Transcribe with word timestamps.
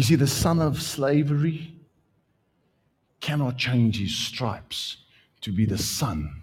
You 0.00 0.04
see, 0.04 0.14
the 0.14 0.26
son 0.26 0.62
of 0.62 0.80
slavery 0.80 1.74
cannot 3.20 3.58
change 3.58 3.98
his 3.98 4.16
stripes 4.16 4.96
to 5.42 5.52
be 5.52 5.66
the 5.66 5.76
son 5.76 6.40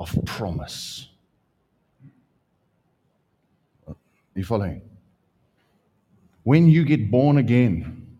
of 0.00 0.12
promise. 0.24 1.08
You 4.34 4.44
following? 4.44 4.82
When 6.42 6.66
you 6.66 6.84
get 6.84 7.08
born 7.08 7.38
again, 7.38 8.18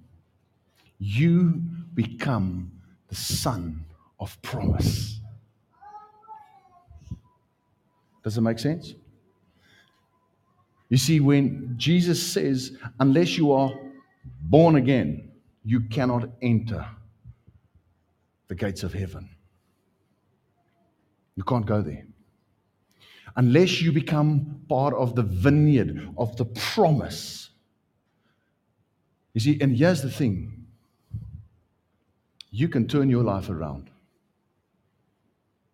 you 1.00 1.60
become 1.94 2.70
the 3.08 3.16
son 3.16 3.84
of 4.20 4.40
promise. 4.42 5.18
Does 8.22 8.38
it 8.38 8.42
make 8.42 8.60
sense? 8.60 8.94
You 10.88 10.98
see, 10.98 11.18
when 11.18 11.74
Jesus 11.76 12.24
says, 12.24 12.76
unless 13.00 13.36
you 13.36 13.50
are 13.50 13.72
born 14.24 14.76
again, 14.76 15.30
you 15.64 15.80
cannot 15.80 16.28
enter 16.40 16.86
the 18.48 18.54
gates 18.54 18.82
of 18.82 18.92
heaven. 18.92 19.28
You 21.36 21.44
can't 21.44 21.66
go 21.66 21.80
there. 21.82 22.04
Unless 23.36 23.80
you 23.80 23.92
become 23.92 24.60
part 24.68 24.94
of 24.94 25.14
the 25.14 25.22
vineyard 25.22 26.08
of 26.18 26.36
the 26.36 26.44
promise. 26.44 27.50
You 29.32 29.40
see, 29.40 29.58
and 29.60 29.74
here's 29.76 30.02
the 30.02 30.10
thing 30.10 30.66
you 32.50 32.68
can 32.68 32.86
turn 32.86 33.08
your 33.08 33.24
life 33.24 33.48
around. 33.48 33.88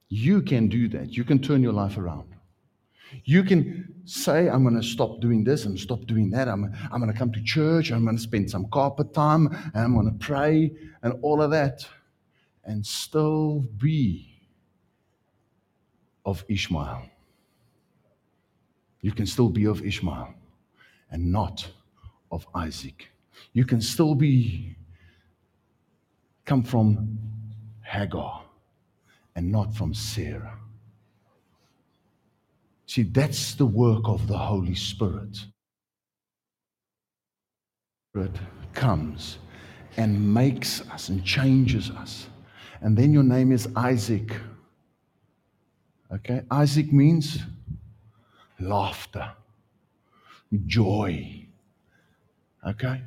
You 0.09 0.43
can 0.43 0.69
do 0.69 0.89
that. 0.91 1.13
You 1.13 1.25
can 1.25 1.41
turn 1.41 1.63
your 1.63 1.73
life 1.73 1.99
around. 1.99 2.29
You 3.25 3.43
can 3.43 3.95
say, 4.05 4.49
I'm 4.49 4.63
going 4.63 4.77
to 4.77 4.83
stop 4.83 5.21
doing 5.21 5.45
this 5.45 5.65
and 5.65 5.79
stop 5.79 6.07
doing 6.07 6.31
that. 6.31 6.49
I'm, 6.49 6.73
I'm 6.93 7.01
going 7.01 7.13
to 7.13 7.19
come 7.19 7.33
to 7.33 7.43
church. 7.43 7.91
I'm 7.91 8.05
going 8.05 8.17
to 8.17 8.23
spend 8.23 8.51
some 8.51 8.69
carpet 8.71 9.13
time 9.15 9.47
and 9.47 9.77
I'm 9.77 9.95
going 9.95 10.11
to 10.11 10.19
pray 10.19 10.73
and 11.03 11.15
all 11.23 11.43
of 11.43 11.51
that 11.51 11.87
and 12.65 12.85
still 12.85 13.61
be 13.79 14.29
of 16.25 16.45
Ishmael. 16.49 17.09
You 19.01 19.13
can 19.13 19.27
still 19.27 19.49
be 19.49 19.67
of 19.67 19.85
Ishmael 19.85 20.35
and 21.11 21.33
not 21.33 21.67
of 22.31 22.47
Isaac. 22.55 23.09
You 23.53 23.65
can 23.65 23.81
still 23.81 24.15
be 24.15 24.77
come 26.45 26.63
from 26.63 27.19
Hagar 27.83 28.43
and 29.37 29.51
not 29.51 29.75
from 29.75 29.95
Sarah. 29.95 30.59
See, 32.99 33.05
that's 33.05 33.55
the 33.55 33.65
work 33.65 34.09
of 34.09 34.27
the 34.27 34.37
Holy 34.37 34.75
Spirit. 34.75 35.39
Spirit 38.11 38.33
comes 38.75 39.39
and 39.97 40.35
makes 40.35 40.81
us 40.91 41.09
and 41.09 41.25
changes 41.25 41.91
us. 41.91 42.27
And 42.81 42.97
then 42.97 43.13
your 43.13 43.23
name 43.23 43.53
is 43.53 43.69
Isaac. 43.77 44.33
Okay? 46.13 46.43
Isaac 46.51 46.93
means 46.93 47.39
laughter, 48.59 49.31
joy. 50.67 51.47
Okay? 52.67 53.01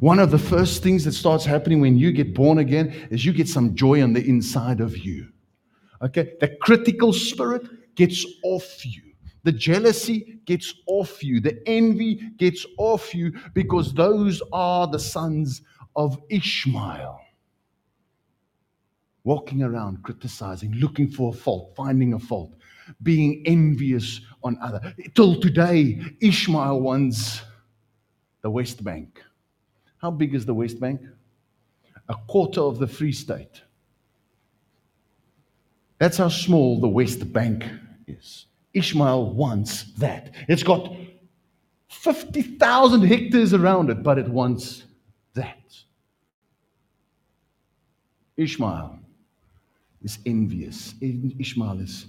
One 0.00 0.18
of 0.18 0.30
the 0.30 0.38
first 0.38 0.82
things 0.82 1.06
that 1.06 1.12
starts 1.12 1.46
happening 1.46 1.80
when 1.80 1.96
you 1.96 2.12
get 2.12 2.34
born 2.34 2.58
again 2.58 3.08
is 3.10 3.24
you 3.24 3.32
get 3.32 3.48
some 3.48 3.74
joy 3.74 4.02
on 4.02 4.12
the 4.12 4.22
inside 4.22 4.82
of 4.82 4.98
you. 4.98 5.28
Okay? 6.02 6.34
The 6.38 6.48
critical 6.60 7.14
spirit 7.14 7.94
gets 7.94 8.26
off 8.44 8.84
you. 8.84 9.11
The 9.44 9.52
jealousy 9.52 10.38
gets 10.44 10.74
off 10.86 11.22
you. 11.22 11.40
The 11.40 11.60
envy 11.66 12.14
gets 12.36 12.64
off 12.78 13.14
you 13.14 13.32
because 13.54 13.92
those 13.92 14.42
are 14.52 14.86
the 14.86 14.98
sons 14.98 15.62
of 15.96 16.18
Ishmael. 16.30 17.20
Walking 19.24 19.62
around, 19.62 20.02
criticizing, 20.02 20.72
looking 20.74 21.08
for 21.08 21.32
a 21.32 21.36
fault, 21.36 21.74
finding 21.76 22.14
a 22.14 22.18
fault, 22.18 22.54
being 23.02 23.42
envious 23.46 24.20
on 24.42 24.58
other. 24.60 24.94
Till 25.14 25.40
today, 25.40 26.00
Ishmael 26.20 26.80
wants 26.80 27.42
the 28.42 28.50
West 28.50 28.82
Bank. 28.82 29.22
How 29.98 30.10
big 30.10 30.34
is 30.34 30.44
the 30.44 30.54
West 30.54 30.80
Bank? 30.80 31.00
A 32.08 32.16
quarter 32.26 32.60
of 32.60 32.78
the 32.78 32.86
Free 32.88 33.12
State. 33.12 33.62
That's 35.98 36.16
how 36.16 36.28
small 36.28 36.80
the 36.80 36.88
West 36.88 37.32
Bank 37.32 37.64
is. 38.08 38.46
Ishmael 38.74 39.32
wants 39.32 39.92
that. 39.94 40.34
It's 40.48 40.62
got 40.62 40.94
50,000 41.88 43.02
hectares 43.02 43.52
around 43.54 43.90
it, 43.90 44.02
but 44.02 44.18
it 44.18 44.28
wants 44.28 44.84
that. 45.34 45.58
Ishmael 48.36 48.98
is 50.02 50.18
envious. 50.24 50.94
Ishmael 51.00 51.80
is 51.80 52.06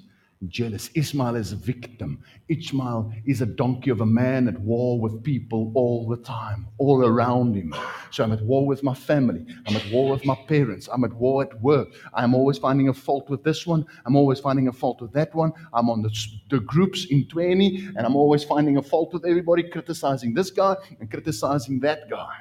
jealous. 0.49 0.89
Ishmael 0.95 1.35
is 1.35 1.51
a 1.51 1.55
victim. 1.55 2.23
Ishmael 2.49 3.13
is 3.25 3.41
a 3.41 3.45
donkey 3.45 3.89
of 3.89 4.01
a 4.01 4.05
man 4.05 4.47
at 4.47 4.59
war 4.59 4.99
with 4.99 5.23
people 5.23 5.71
all 5.75 6.07
the 6.07 6.17
time, 6.17 6.67
all 6.77 7.05
around 7.05 7.55
him. 7.55 7.73
So 8.11 8.23
I'm 8.23 8.31
at 8.31 8.41
war 8.41 8.65
with 8.65 8.83
my 8.83 8.93
family. 8.93 9.45
I'm 9.67 9.75
at 9.75 9.91
war 9.91 10.11
with 10.11 10.25
my 10.25 10.35
parents. 10.47 10.87
I'm 10.91 11.03
at 11.03 11.13
war 11.13 11.43
at 11.43 11.61
work. 11.61 11.89
I'm 12.13 12.33
always 12.33 12.57
finding 12.57 12.89
a 12.89 12.93
fault 12.93 13.29
with 13.29 13.43
this 13.43 13.65
one. 13.65 13.85
I'm 14.05 14.15
always 14.15 14.39
finding 14.39 14.67
a 14.67 14.73
fault 14.73 15.01
with 15.01 15.13
that 15.13 15.33
one. 15.33 15.51
I'm 15.73 15.89
on 15.89 16.01
the, 16.01 16.11
the 16.49 16.59
groups 16.59 17.05
in 17.05 17.27
20, 17.27 17.89
and 17.95 18.05
I'm 18.05 18.15
always 18.15 18.43
finding 18.43 18.77
a 18.77 18.81
fault 18.81 19.13
with 19.13 19.25
everybody, 19.25 19.63
criticizing 19.63 20.33
this 20.33 20.51
guy 20.51 20.75
and 20.99 21.09
criticizing 21.09 21.79
that 21.81 22.09
guy. 22.09 22.35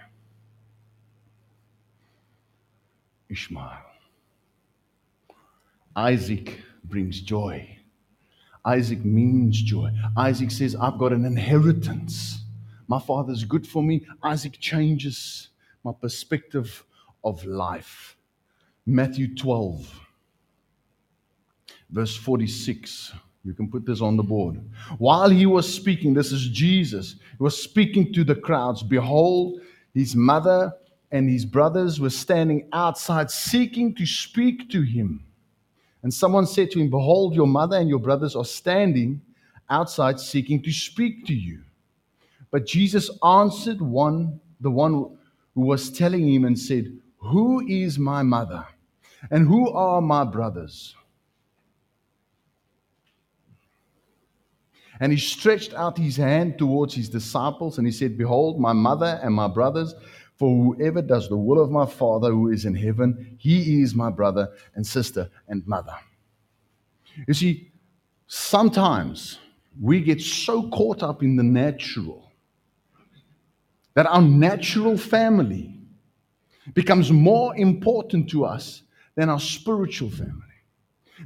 Ishmael. 3.29 3.79
Isaac 5.97 6.59
brings 6.85 7.21
joy. 7.21 7.79
Isaac 8.65 9.05
means 9.05 9.61
joy. 9.61 9.91
Isaac 10.17 10.51
says, 10.51 10.77
I've 10.77 10.99
got 10.99 11.13
an 11.13 11.25
inheritance. 11.25 12.43
My 12.87 13.01
father's 13.01 13.45
good 13.45 13.67
for 13.67 13.83
me. 13.83 14.07
Isaac 14.23 14.59
changes 14.61 15.49
my 15.85 15.93
perspective 16.01 16.85
of 17.25 17.45
life. 17.45 18.17
Matthew 18.87 19.35
12, 19.35 20.01
verse 21.91 22.17
46. 22.17 23.13
You 23.45 23.55
can 23.55 23.69
put 23.69 23.85
this 23.85 24.01
on 24.01 24.17
the 24.17 24.23
board. 24.23 24.61
While 24.99 25.31
he 25.31 25.47
was 25.47 25.73
speaking, 25.73 26.15
this 26.15 26.31
is 26.31 26.49
Jesus, 26.49 27.17
he 27.37 27.43
was 27.43 27.61
speaking 27.61 28.13
to 28.13 28.23
the 28.23 28.37
crowds. 28.37 28.83
Behold, 28.83 29.61
his 29.95 30.15
mother 30.15 30.73
and 31.11 31.29
his 31.29 31.45
brothers 31.45 32.01
were 32.01 32.11
standing 32.11 32.69
outside 32.73 33.31
seeking 33.31 33.95
to 33.97 34.07
speak 34.07 34.71
to 34.71 34.83
him. 34.83 35.25
And 36.03 36.13
someone 36.13 36.47
said 36.47 36.71
to 36.73 36.81
him, 36.81 36.91
Behold, 36.91 37.35
your 37.35 37.47
mother 37.47 37.77
and 37.77 37.89
your 37.89 37.99
brothers 37.99 38.35
are 38.35 38.45
standing 38.45 39.21
outside 39.71 40.19
seeking 40.19 40.63
to 40.63 40.73
speak 40.73 41.27
to 41.27 41.35
you. 41.35 41.63
But 42.51 42.67
Jesus 42.67 43.11
answered 43.25 43.81
one, 43.81 44.41
the 44.61 44.71
one 44.71 45.17
who 45.55 45.61
was 45.61 45.91
telling 45.91 46.29
him, 46.29 46.45
and 46.45 46.59
said, 46.59 46.93
Who 47.19 47.67
is 47.67 47.99
my 47.99 48.23
mother? 48.23 48.67
And 49.31 49.47
who 49.47 49.71
are 49.71 50.01
my 50.01 50.25
brothers? 50.25 50.95
And 55.01 55.11
he 55.11 55.19
stretched 55.19 55.75
out 55.75 55.99
his 55.99 56.17
hand 56.17 56.59
towards 56.59 56.95
his 56.95 57.09
disciples, 57.09 57.79
and 57.79 57.87
he 57.87 57.93
said, 57.93 58.19
Behold, 58.19 58.61
my 58.61 58.73
mother 58.73 59.19
and 59.23 59.35
my 59.35 59.49
brothers. 59.49 59.95
For 60.43 60.75
whoever 60.75 61.03
does 61.03 61.29
the 61.29 61.37
will 61.37 61.63
of 61.63 61.71
my 61.71 61.87
Father 61.87 62.33
who 62.33 62.51
is 62.51 62.65
in 62.65 62.75
heaven, 62.75 63.37
he 63.39 63.81
is 63.81 63.95
my 63.95 64.11
brother 64.11 64.51
and 64.75 64.85
sister 64.85 65.31
and 65.47 65.65
mother. 65.69 65.95
You 67.29 67.33
see, 67.33 67.71
sometimes 68.27 69.39
we 69.81 70.01
get 70.01 70.21
so 70.21 70.69
caught 70.71 71.05
up 71.05 71.23
in 71.23 71.37
the 71.37 71.45
natural 71.45 72.33
that 73.95 74.07
our 74.07 74.21
natural 74.21 74.99
family 74.99 75.79
becomes 76.75 77.13
more 77.13 77.55
important 77.55 78.29
to 78.31 78.45
us 78.45 78.83
than 79.15 79.29
our 79.29 79.39
spiritual 79.39 80.11
family. 80.11 80.57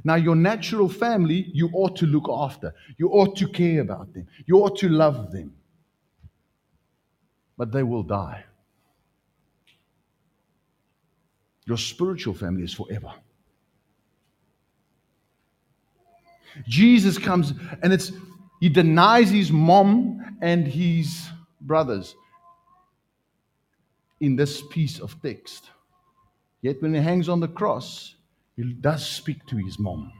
Now, 0.03 0.13
your 0.13 0.35
natural 0.35 0.89
family, 0.89 1.49
you 1.55 1.71
ought 1.73 1.95
to 1.95 2.05
look 2.05 2.29
after, 2.29 2.71
you 2.99 3.09
ought 3.09 3.35
to 3.37 3.47
care 3.47 3.81
about 3.81 4.13
them, 4.13 4.27
you 4.45 4.57
ought 4.57 4.77
to 4.77 4.89
love 4.89 5.31
them. 5.31 5.55
But 7.57 7.71
they 7.71 7.81
will 7.81 8.03
die. 8.03 8.43
Your 11.67 11.77
spiritual 11.77 12.33
family 12.33 12.63
is 12.63 12.73
forever. 12.73 13.13
Jesus 16.67 17.17
comes 17.17 17.53
and 17.83 17.93
it's 17.93 18.11
he 18.59 18.69
denies 18.69 19.29
his 19.29 19.51
mom 19.51 20.37
and 20.41 20.67
his 20.67 21.27
brothers 21.61 22.15
in 24.19 24.35
this 24.35 24.63
piece 24.71 24.99
of 24.99 25.21
text. 25.21 25.69
Yet 26.61 26.81
when 26.81 26.93
he 26.93 26.99
hangs 26.99 27.29
on 27.29 27.39
the 27.39 27.47
cross, 27.47 28.15
he 28.55 28.63
does 28.63 29.07
speak 29.07 29.45
to 29.47 29.57
his 29.57 29.77
mom. 29.77 30.11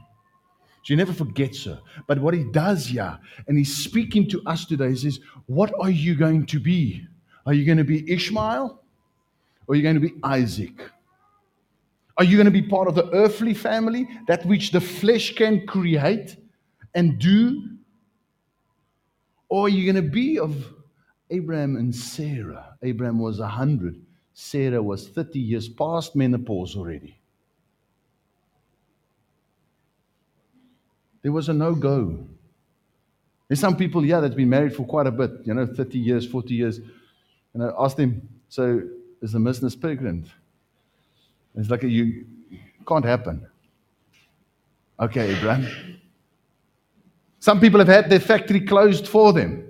She 0.82 0.94
never 0.94 1.12
forgets 1.12 1.64
her. 1.64 1.80
But 2.06 2.20
what 2.20 2.34
he 2.34 2.44
does 2.44 2.86
here, 2.86 3.18
and 3.48 3.58
he's 3.58 3.76
speaking 3.76 4.28
to 4.30 4.42
us 4.46 4.64
today, 4.64 4.90
he 4.90 4.96
says, 4.96 5.20
What 5.46 5.72
are 5.80 5.90
you 5.90 6.14
going 6.14 6.46
to 6.46 6.60
be? 6.60 7.04
Are 7.44 7.52
you 7.52 7.64
going 7.64 7.78
to 7.78 7.84
be 7.84 8.10
Ishmael 8.10 8.80
or 9.66 9.72
are 9.72 9.76
you 9.76 9.82
going 9.82 9.96
to 9.96 10.00
be 10.00 10.14
Isaac? 10.22 10.80
Are 12.18 12.24
you 12.24 12.36
going 12.36 12.46
to 12.46 12.50
be 12.50 12.62
part 12.62 12.88
of 12.88 12.96
the 12.96 13.08
earthly 13.14 13.54
family, 13.54 14.08
that 14.26 14.44
which 14.44 14.72
the 14.72 14.80
flesh 14.80 15.36
can 15.36 15.66
create 15.66 16.36
and 16.94 17.16
do? 17.18 17.62
Or 19.48 19.66
are 19.66 19.68
you 19.68 19.90
going 19.90 20.04
to 20.04 20.10
be 20.10 20.38
of 20.38 20.56
Abraham 21.30 21.76
and 21.76 21.94
Sarah? 21.94 22.76
Abraham 22.82 23.20
was 23.20 23.38
100, 23.38 24.04
Sarah 24.34 24.82
was 24.82 25.08
30 25.08 25.38
years 25.38 25.68
past 25.68 26.16
menopause 26.16 26.76
already. 26.76 27.18
There 31.22 31.32
was 31.32 31.48
a 31.48 31.52
no 31.52 31.74
go. 31.74 32.26
There's 33.46 33.60
some 33.60 33.76
people 33.76 34.02
here 34.02 34.20
that's 34.20 34.34
been 34.34 34.50
married 34.50 34.74
for 34.74 34.84
quite 34.84 35.06
a 35.06 35.10
bit, 35.10 35.30
you 35.44 35.54
know, 35.54 35.66
30 35.66 35.98
years, 35.98 36.26
40 36.26 36.54
years. 36.54 36.80
And 37.54 37.62
I 37.62 37.70
asked 37.78 37.96
them, 37.96 38.28
so 38.48 38.82
is 39.22 39.32
the 39.32 39.40
business 39.40 39.74
pregnant? 39.74 40.26
It's 41.54 41.70
like, 41.70 41.82
a, 41.84 41.88
you 41.88 42.26
can't 42.86 43.04
happen. 43.04 43.46
Okay, 45.00 45.36
Abraham. 45.36 45.98
Some 47.40 47.60
people 47.60 47.78
have 47.78 47.88
had 47.88 48.10
their 48.10 48.20
factory 48.20 48.60
closed 48.60 49.06
for 49.06 49.32
them. 49.32 49.64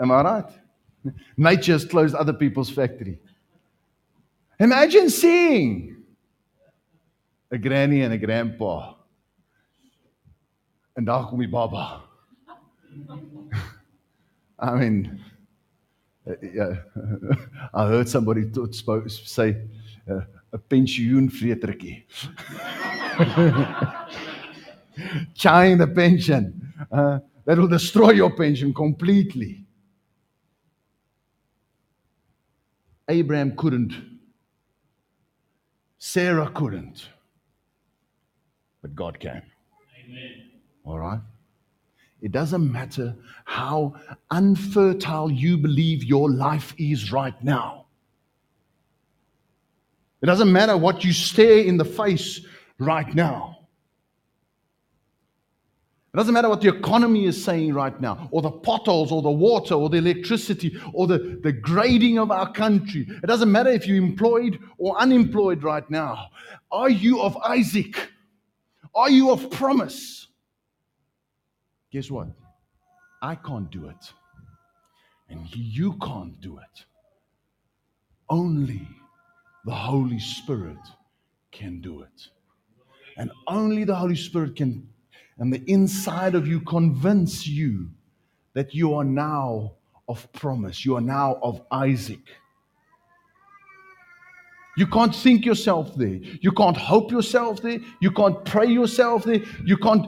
Am 0.00 0.10
I 0.10 0.22
right? 0.22 0.44
Nature 1.36 1.72
has 1.72 1.84
closed 1.84 2.14
other 2.14 2.32
people's 2.32 2.70
factory. 2.70 3.18
Imagine 4.58 5.10
seeing 5.10 5.96
a 7.50 7.58
granny 7.58 8.02
and 8.02 8.12
a 8.12 8.18
grandpa. 8.18 8.94
En 10.96 11.04
daar 11.04 11.24
kom 11.26 11.50
baba. 11.50 12.02
I 14.58 14.74
mean, 14.78 15.20
uh, 16.28 16.34
yeah, 16.42 16.74
I 17.74 17.86
heard 17.86 18.08
somebody 18.08 18.50
to, 18.50 18.70
spoke, 18.72 19.08
say 19.08 19.56
uh, 20.10 20.20
a 20.52 20.58
pensioenvretertjie. 20.58 22.04
Chain 25.34 25.78
the 25.78 25.86
pension. 25.86 26.72
Uh, 26.90 27.20
that 27.44 27.58
will 27.58 27.68
destroy 27.68 28.10
your 28.10 28.30
pension 28.30 28.72
completely. 28.72 29.64
Abraham 33.08 33.56
couldn't. 33.56 33.92
Sarah 35.98 36.50
couldn't. 36.50 37.08
But 38.82 38.94
God 38.94 39.18
can. 39.18 39.42
Amen. 40.04 40.50
All 40.84 40.98
right? 40.98 41.20
It 42.22 42.32
doesn't 42.32 42.70
matter 42.70 43.16
how 43.44 43.94
unfertile 44.30 45.30
you 45.30 45.56
believe 45.56 46.04
your 46.04 46.30
life 46.30 46.74
is 46.78 47.10
right 47.10 47.42
now. 47.42 47.86
It 50.22 50.26
doesn't 50.26 50.52
matter 50.52 50.76
what 50.76 51.04
you 51.04 51.12
stare 51.12 51.58
in 51.58 51.76
the 51.76 51.84
face 51.84 52.40
right 52.78 53.14
now. 53.14 53.56
It 56.12 56.16
doesn't 56.16 56.34
matter 56.34 56.48
what 56.48 56.60
the 56.60 56.68
economy 56.68 57.26
is 57.26 57.42
saying 57.42 57.72
right 57.72 57.98
now, 58.00 58.28
or 58.32 58.42
the 58.42 58.50
potholes, 58.50 59.12
or 59.12 59.22
the 59.22 59.30
water, 59.30 59.74
or 59.74 59.88
the 59.88 59.98
electricity, 59.98 60.76
or 60.92 61.06
the, 61.06 61.38
the 61.42 61.52
grading 61.52 62.18
of 62.18 62.32
our 62.32 62.52
country. 62.52 63.06
It 63.08 63.26
doesn't 63.26 63.50
matter 63.50 63.70
if 63.70 63.86
you're 63.86 63.96
employed 63.96 64.58
or 64.76 65.00
unemployed 65.00 65.62
right 65.62 65.88
now. 65.88 66.30
Are 66.72 66.90
you 66.90 67.22
of 67.22 67.36
Isaac? 67.36 68.10
Are 68.92 69.08
you 69.08 69.30
of 69.30 69.50
promise? 69.52 70.26
Guess 71.92 72.10
what? 72.10 72.28
I 73.22 73.36
can't 73.36 73.70
do 73.70 73.86
it. 73.86 74.12
And 75.28 75.46
you 75.54 75.96
can't 76.02 76.40
do 76.40 76.58
it. 76.58 76.84
Only 78.28 78.88
the 79.64 79.74
Holy 79.74 80.18
Spirit 80.18 80.78
can 81.52 81.80
do 81.80 82.02
it. 82.02 82.28
And 83.16 83.30
only 83.46 83.84
the 83.84 83.94
Holy 83.94 84.16
Spirit 84.16 84.56
can, 84.56 84.88
and 85.38 85.52
the 85.52 85.62
inside 85.70 86.34
of 86.34 86.46
you, 86.46 86.60
convince 86.60 87.46
you 87.46 87.90
that 88.54 88.74
you 88.74 88.94
are 88.94 89.04
now 89.04 89.72
of 90.08 90.30
promise. 90.32 90.84
You 90.84 90.96
are 90.96 91.00
now 91.00 91.38
of 91.42 91.62
Isaac. 91.70 92.20
You 94.76 94.86
can't 94.86 95.14
think 95.14 95.44
yourself 95.44 95.94
there. 95.94 96.20
You 96.40 96.52
can't 96.52 96.76
hope 96.76 97.10
yourself 97.10 97.60
there. 97.60 97.80
You 98.00 98.10
can't 98.10 98.44
pray 98.44 98.66
yourself 98.66 99.24
there. 99.24 99.42
You 99.64 99.76
can't 99.76 100.06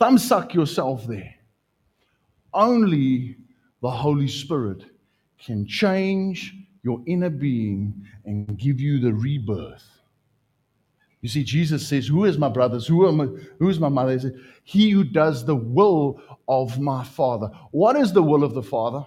thumbsuck 0.00 0.54
yourself 0.54 1.06
there. 1.06 1.34
Only 2.54 3.36
the 3.82 3.90
Holy 3.90 4.28
Spirit 4.28 4.84
can 5.38 5.66
change 5.66 6.54
your 6.86 7.02
inner 7.04 7.30
being 7.30 7.92
and 8.26 8.56
give 8.56 8.80
you 8.80 9.00
the 9.00 9.12
rebirth. 9.12 9.84
You 11.20 11.28
see, 11.28 11.42
Jesus 11.42 11.84
says, 11.84 12.06
Who 12.06 12.26
is 12.26 12.38
my 12.38 12.48
brothers? 12.48 12.86
Who, 12.86 13.08
I, 13.08 13.26
who 13.58 13.68
is 13.68 13.80
my 13.80 13.88
mother? 13.88 14.12
He 14.12 14.18
says, 14.20 14.32
He 14.62 14.90
who 14.90 15.02
does 15.02 15.44
the 15.44 15.56
will 15.56 16.20
of 16.46 16.78
my 16.78 17.02
Father. 17.02 17.50
What 17.72 17.96
is 17.96 18.12
the 18.12 18.22
will 18.22 18.44
of 18.44 18.54
the 18.54 18.62
Father? 18.62 19.04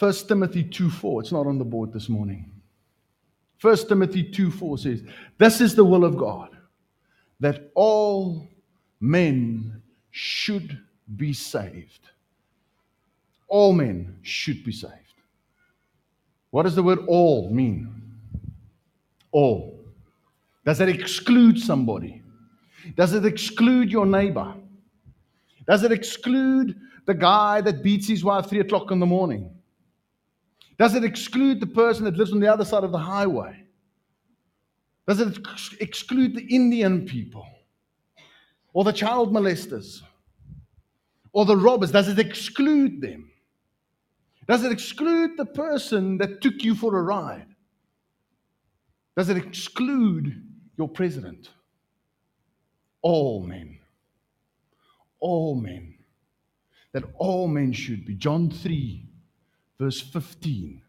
1 0.00 0.12
Timothy 0.26 0.64
2 0.64 0.90
4. 0.90 1.20
It's 1.20 1.30
not 1.30 1.46
on 1.46 1.58
the 1.58 1.64
board 1.64 1.92
this 1.92 2.08
morning. 2.08 2.50
1 3.60 3.76
Timothy 3.86 4.24
2 4.24 4.50
4 4.50 4.78
says, 4.78 5.02
This 5.38 5.60
is 5.60 5.76
the 5.76 5.84
will 5.84 6.04
of 6.04 6.16
God 6.16 6.50
that 7.38 7.70
all 7.76 8.48
men 8.98 9.80
should 10.10 10.76
be 11.14 11.32
saved. 11.32 12.00
All 13.46 13.72
men 13.72 14.18
should 14.22 14.64
be 14.64 14.72
saved. 14.72 15.03
What 16.54 16.62
does 16.62 16.76
the 16.76 16.84
word 16.84 17.00
all 17.08 17.50
mean? 17.50 17.92
All. 19.32 19.76
Does 20.64 20.80
it 20.80 20.88
exclude 20.88 21.58
somebody? 21.58 22.22
Does 22.94 23.12
it 23.12 23.24
exclude 23.24 23.90
your 23.90 24.06
neighbor? 24.06 24.54
Does 25.66 25.82
it 25.82 25.90
exclude 25.90 26.76
the 27.06 27.14
guy 27.14 27.60
that 27.62 27.82
beats 27.82 28.06
his 28.06 28.22
wife 28.22 28.46
three 28.46 28.60
o'clock 28.60 28.92
in 28.92 29.00
the 29.00 29.04
morning? 29.04 29.50
Does 30.78 30.94
it 30.94 31.02
exclude 31.02 31.58
the 31.58 31.66
person 31.66 32.04
that 32.04 32.14
lives 32.14 32.30
on 32.30 32.38
the 32.38 32.46
other 32.46 32.64
side 32.64 32.84
of 32.84 32.92
the 32.92 32.98
highway? 32.98 33.60
Does 35.08 35.20
it 35.20 35.36
exclude 35.80 36.36
the 36.36 36.46
Indian 36.54 37.04
people 37.04 37.48
or 38.72 38.84
the 38.84 38.92
child 38.92 39.32
molesters 39.32 40.02
or 41.32 41.46
the 41.46 41.56
robbers? 41.56 41.90
Does 41.90 42.06
it 42.06 42.20
exclude 42.20 43.00
them? 43.00 43.28
Does 44.46 44.64
it 44.64 44.72
exclude 44.72 45.36
the 45.36 45.46
person 45.46 46.18
that 46.18 46.40
took 46.40 46.62
you 46.62 46.74
for 46.74 46.98
a 46.98 47.02
ride? 47.02 47.46
Does 49.16 49.28
it 49.28 49.36
exclude 49.36 50.42
your 50.76 50.88
president? 50.88 51.50
All 53.02 53.42
men. 53.42 53.78
All 55.20 55.54
men. 55.54 55.94
That 56.92 57.04
all 57.16 57.48
men 57.48 57.72
should 57.72 58.04
be. 58.04 58.14
John 58.14 58.50
3, 58.50 59.06
verse 59.78 60.00
15. 60.00 60.80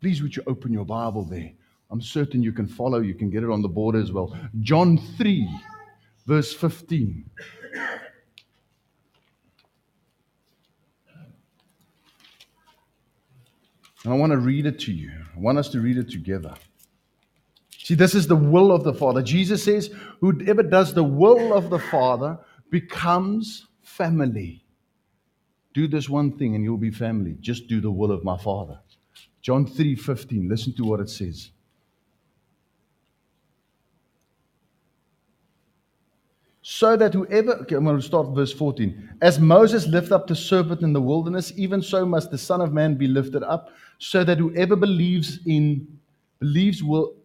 Please, 0.00 0.22
would 0.22 0.36
you 0.36 0.42
open 0.46 0.72
your 0.72 0.84
Bible 0.84 1.24
there? 1.24 1.52
I'm 1.90 2.00
certain 2.00 2.42
you 2.42 2.52
can 2.52 2.66
follow, 2.66 3.00
you 3.00 3.14
can 3.14 3.30
get 3.30 3.42
it 3.42 3.50
on 3.50 3.62
the 3.62 3.68
board 3.68 3.96
as 3.96 4.12
well. 4.12 4.36
John 4.60 4.96
3, 5.18 5.48
verse 6.26 6.52
15. 6.54 7.24
And 14.04 14.12
I 14.12 14.16
want 14.16 14.32
to 14.32 14.38
read 14.38 14.66
it 14.66 14.78
to 14.80 14.92
you. 14.92 15.12
I 15.36 15.38
want 15.38 15.58
us 15.58 15.68
to 15.70 15.80
read 15.80 15.98
it 15.98 16.10
together. 16.10 16.54
See, 17.70 17.94
this 17.94 18.14
is 18.14 18.26
the 18.26 18.36
will 18.36 18.72
of 18.72 18.84
the 18.84 18.94
Father. 18.94 19.22
Jesus 19.22 19.64
says, 19.64 19.90
Whoever 20.20 20.62
does 20.62 20.94
the 20.94 21.04
will 21.04 21.52
of 21.52 21.70
the 21.70 21.78
Father 21.78 22.38
becomes 22.70 23.66
family. 23.82 24.64
Do 25.74 25.86
this 25.86 26.08
one 26.08 26.36
thing 26.36 26.54
and 26.54 26.64
you'll 26.64 26.76
be 26.76 26.90
family. 26.90 27.36
Just 27.40 27.68
do 27.68 27.80
the 27.80 27.90
will 27.90 28.10
of 28.10 28.24
my 28.24 28.36
Father. 28.38 28.80
John 29.42 29.66
3 29.66 29.94
15. 29.94 30.48
Listen 30.48 30.74
to 30.76 30.84
what 30.84 31.00
it 31.00 31.10
says. 31.10 31.50
So 36.72 36.96
that 36.96 37.12
whoever, 37.12 37.54
okay, 37.54 37.74
I'm 37.74 37.82
going 37.82 37.96
to 37.96 38.02
start 38.02 38.28
verse 38.28 38.52
14. 38.52 39.16
As 39.22 39.40
Moses 39.40 39.88
lifted 39.88 40.14
up 40.14 40.28
the 40.28 40.36
serpent 40.36 40.82
in 40.82 40.92
the 40.92 41.00
wilderness, 41.00 41.52
even 41.56 41.82
so 41.82 42.06
must 42.06 42.30
the 42.30 42.38
Son 42.38 42.60
of 42.60 42.72
Man 42.72 42.94
be 42.94 43.08
lifted 43.08 43.42
up, 43.42 43.70
so 43.98 44.22
that 44.22 44.38
whoever 44.38 44.76
believes 44.76 45.40
in, 45.46 45.84
believes 46.38 46.80
will, 46.80 47.16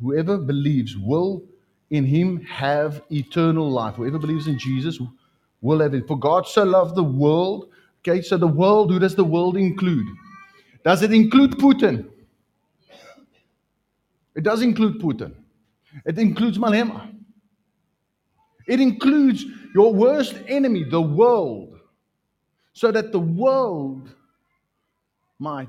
whoever 0.00 0.38
believes 0.38 0.96
will 0.96 1.42
in 1.90 2.06
him 2.06 2.40
have 2.46 3.02
eternal 3.10 3.70
life. 3.70 3.96
Whoever 3.96 4.18
believes 4.18 4.46
in 4.46 4.58
Jesus 4.58 4.98
will 5.60 5.80
have 5.80 5.92
it. 5.92 6.08
For 6.08 6.18
God 6.18 6.46
so 6.46 6.64
loved 6.64 6.94
the 6.94 7.04
world. 7.04 7.68
Okay, 8.00 8.22
so 8.22 8.38
the 8.38 8.46
world, 8.46 8.90
who 8.90 8.98
does 8.98 9.14
the 9.14 9.22
world 9.22 9.58
include? 9.58 10.06
Does 10.82 11.02
it 11.02 11.12
include 11.12 11.58
Putin? 11.58 12.08
It 14.34 14.44
does 14.44 14.62
include 14.62 14.98
Putin. 14.98 15.34
It 16.06 16.18
includes 16.18 16.56
Malema. 16.56 17.17
It 18.68 18.80
includes 18.80 19.44
your 19.74 19.92
worst 19.92 20.36
enemy, 20.46 20.84
the 20.84 21.00
world, 21.00 21.80
so 22.74 22.92
that 22.92 23.10
the 23.10 23.18
world 23.18 24.14
might 25.38 25.68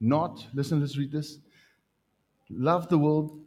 not, 0.00 0.46
listen, 0.54 0.80
let's 0.80 0.96
read 0.96 1.12
this. 1.12 1.38
Love 2.50 2.88
the 2.88 2.98
world, 2.98 3.38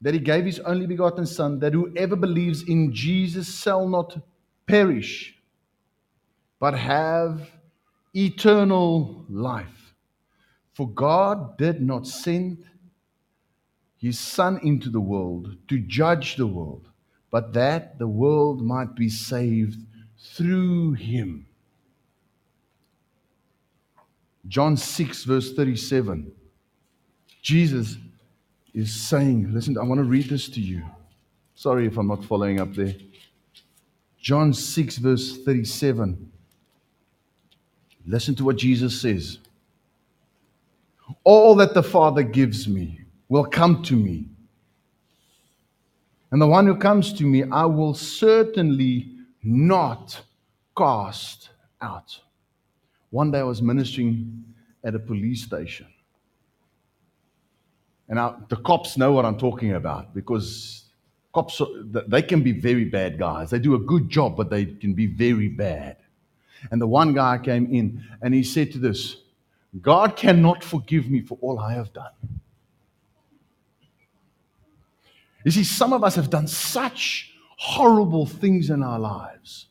that 0.00 0.14
he 0.14 0.20
gave 0.20 0.44
his 0.44 0.60
only 0.60 0.86
begotten 0.86 1.26
Son, 1.26 1.58
that 1.58 1.72
whoever 1.72 2.16
believes 2.16 2.62
in 2.68 2.92
Jesus 2.92 3.60
shall 3.60 3.88
not 3.88 4.16
perish, 4.66 5.34
but 6.60 6.74
have 6.74 7.50
eternal 8.14 9.24
life. 9.28 9.94
For 10.74 10.88
God 10.88 11.58
did 11.58 11.80
not 11.82 12.06
send 12.06 12.64
his 13.98 14.18
Son 14.18 14.60
into 14.62 14.90
the 14.90 15.00
world 15.00 15.56
to 15.68 15.78
judge 15.78 16.36
the 16.36 16.46
world, 16.46 16.88
but 17.36 17.52
that 17.52 17.98
the 17.98 18.08
world 18.08 18.62
might 18.62 18.94
be 18.94 19.10
saved 19.10 19.78
through 20.18 20.94
him. 20.94 21.46
John 24.48 24.74
6, 24.74 25.24
verse 25.24 25.52
37. 25.52 26.32
Jesus 27.42 27.98
is 28.72 28.90
saying, 28.90 29.52
listen, 29.52 29.76
I 29.76 29.82
want 29.82 29.98
to 29.98 30.04
read 30.04 30.30
this 30.30 30.48
to 30.48 30.62
you. 30.62 30.82
Sorry 31.54 31.86
if 31.86 31.98
I'm 31.98 32.06
not 32.06 32.24
following 32.24 32.58
up 32.58 32.72
there. 32.72 32.94
John 34.18 34.54
6, 34.54 34.96
verse 34.96 35.36
37. 35.44 36.32
Listen 38.06 38.34
to 38.36 38.44
what 38.44 38.56
Jesus 38.56 38.98
says. 38.98 39.40
All 41.22 41.54
that 41.56 41.74
the 41.74 41.82
Father 41.82 42.22
gives 42.22 42.66
me 42.66 43.02
will 43.28 43.44
come 43.44 43.82
to 43.82 43.94
me. 43.94 44.24
And 46.36 46.42
the 46.42 46.46
one 46.46 46.66
who 46.66 46.76
comes 46.76 47.14
to 47.14 47.24
me, 47.24 47.44
I 47.44 47.64
will 47.64 47.94
certainly 47.94 49.08
not 49.42 50.20
cast 50.76 51.48
out. 51.80 52.20
One 53.08 53.30
day 53.30 53.38
I 53.38 53.44
was 53.44 53.62
ministering 53.62 54.44
at 54.84 54.94
a 54.94 54.98
police 54.98 55.44
station. 55.44 55.86
And 58.10 58.18
the 58.50 58.56
cops 58.56 58.98
know 58.98 59.12
what 59.12 59.24
I'm 59.24 59.38
talking 59.38 59.72
about 59.72 60.12
because 60.12 60.90
cops, 61.32 61.62
they 62.06 62.20
can 62.20 62.42
be 62.42 62.52
very 62.52 62.84
bad 62.84 63.18
guys. 63.18 63.48
They 63.48 63.58
do 63.58 63.74
a 63.74 63.78
good 63.78 64.10
job, 64.10 64.36
but 64.36 64.50
they 64.50 64.66
can 64.66 64.92
be 64.92 65.06
very 65.06 65.48
bad. 65.48 65.96
And 66.70 66.78
the 66.78 66.86
one 66.86 67.14
guy 67.14 67.38
came 67.38 67.72
in 67.72 68.04
and 68.20 68.34
he 68.34 68.42
said 68.42 68.72
to 68.72 68.78
this, 68.78 69.16
God 69.80 70.16
cannot 70.16 70.62
forgive 70.62 71.08
me 71.08 71.22
for 71.22 71.38
all 71.40 71.58
I 71.58 71.72
have 71.72 71.94
done. 71.94 72.12
You 75.46 75.52
see, 75.52 75.62
some 75.62 75.92
of 75.92 76.02
us 76.02 76.16
have 76.16 76.28
done 76.28 76.48
such 76.48 77.32
horrible 77.56 78.26
things 78.26 78.68
in 78.68 78.82
our 78.82 78.98
lives. 78.98 79.68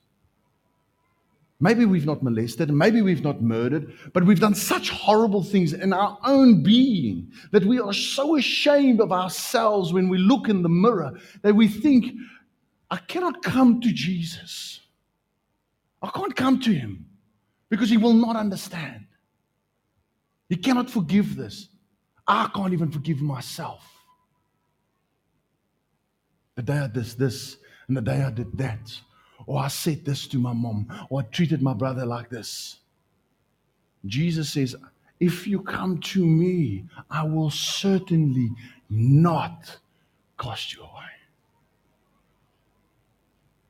Maybe 1.59 1.83
we've 1.83 2.05
not 2.05 2.23
molested, 2.23 2.71
maybe 2.71 3.01
we've 3.01 3.25
not 3.25 3.41
murdered, 3.41 3.91
but 4.13 4.23
we've 4.23 4.39
done 4.39 4.55
such 4.55 4.89
horrible 4.89 5.43
things 5.43 5.73
in 5.73 5.91
our 5.91 6.17
own 6.23 6.63
being 6.63 7.29
that 7.51 7.65
we 7.65 7.77
are 7.77 7.91
so 7.91 8.37
ashamed 8.37 9.01
of 9.01 9.11
ourselves 9.11 9.91
when 9.91 10.07
we 10.07 10.17
look 10.17 10.47
in 10.47 10.61
the 10.61 10.69
mirror 10.69 11.19
that 11.41 11.53
we 11.53 11.67
think, 11.67 12.13
I 12.89 12.95
cannot 12.95 13.43
come 13.43 13.81
to 13.81 13.91
Jesus. 13.91 14.79
I 16.01 16.09
can't 16.09 16.37
come 16.37 16.61
to 16.61 16.73
him 16.73 17.05
because 17.67 17.89
he 17.89 17.97
will 17.97 18.13
not 18.13 18.37
understand. 18.37 19.07
He 20.47 20.55
cannot 20.55 20.89
forgive 20.89 21.35
this. 21.35 21.67
I 22.25 22.49
can't 22.55 22.71
even 22.71 22.91
forgive 22.91 23.21
myself. 23.21 23.94
The 26.55 26.61
day 26.61 26.77
I 26.77 26.87
did 26.87 27.05
this, 27.05 27.57
and 27.87 27.97
the 27.97 28.01
day 28.01 28.23
I 28.23 28.31
did 28.31 28.57
that, 28.57 28.99
or 29.45 29.59
I 29.59 29.67
said 29.67 30.05
this 30.05 30.27
to 30.27 30.39
my 30.39 30.53
mom, 30.53 30.87
or 31.09 31.21
I 31.21 31.23
treated 31.23 31.61
my 31.61 31.73
brother 31.73 32.05
like 32.05 32.29
this. 32.29 32.77
Jesus 34.05 34.51
says, 34.51 34.75
If 35.19 35.47
you 35.47 35.61
come 35.61 35.99
to 35.99 36.25
me, 36.25 36.85
I 37.09 37.23
will 37.23 37.49
certainly 37.49 38.51
not 38.89 39.77
cast 40.39 40.73
you 40.73 40.81
away. 40.83 40.91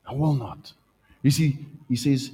I 0.05 0.13
will 0.13 0.33
not. 0.33 0.73
You 1.23 1.31
see, 1.31 1.65
he 1.89 1.95
says, 1.95 2.31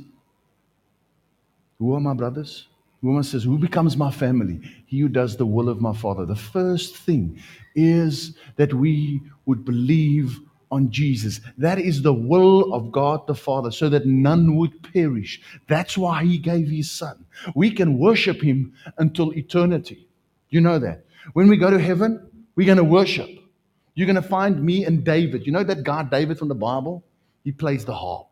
Who 1.79 1.93
are 1.93 2.01
my 2.01 2.13
brothers? 2.13 2.67
Woman 3.01 3.23
says, 3.23 3.43
Who 3.43 3.57
becomes 3.57 3.97
my 3.97 4.11
family? 4.11 4.61
He 4.85 4.99
who 4.99 5.07
does 5.07 5.35
the 5.35 5.45
will 5.45 5.69
of 5.69 5.81
my 5.81 5.93
Father. 5.93 6.25
The 6.25 6.35
first 6.35 6.95
thing 6.95 7.41
is 7.75 8.35
that 8.57 8.73
we 8.73 9.21
would 9.45 9.65
believe 9.65 10.39
on 10.69 10.89
Jesus. 10.91 11.41
That 11.57 11.79
is 11.79 12.01
the 12.01 12.13
will 12.13 12.73
of 12.73 12.91
God 12.91 13.25
the 13.27 13.35
Father, 13.35 13.71
so 13.71 13.89
that 13.89 14.05
none 14.05 14.55
would 14.55 14.93
perish. 14.93 15.41
That's 15.67 15.97
why 15.97 16.23
He 16.23 16.37
gave 16.37 16.69
His 16.69 16.91
Son. 16.91 17.25
We 17.55 17.71
can 17.71 17.97
worship 17.97 18.41
Him 18.41 18.73
until 18.97 19.31
eternity. 19.31 20.07
You 20.49 20.61
know 20.61 20.79
that. 20.79 21.05
When 21.33 21.47
we 21.47 21.57
go 21.57 21.69
to 21.69 21.79
heaven, 21.79 22.45
we're 22.55 22.65
going 22.65 22.77
to 22.77 22.83
worship. 22.83 23.29
You're 23.95 24.07
going 24.07 24.15
to 24.15 24.21
find 24.21 24.63
me 24.63 24.85
and 24.85 25.03
David. 25.03 25.45
You 25.45 25.51
know 25.51 25.63
that 25.63 25.83
guy, 25.83 26.03
David 26.03 26.39
from 26.39 26.47
the 26.47 26.55
Bible? 26.55 27.03
He 27.43 27.51
plays 27.51 27.83
the 27.83 27.95
harp. 27.95 28.30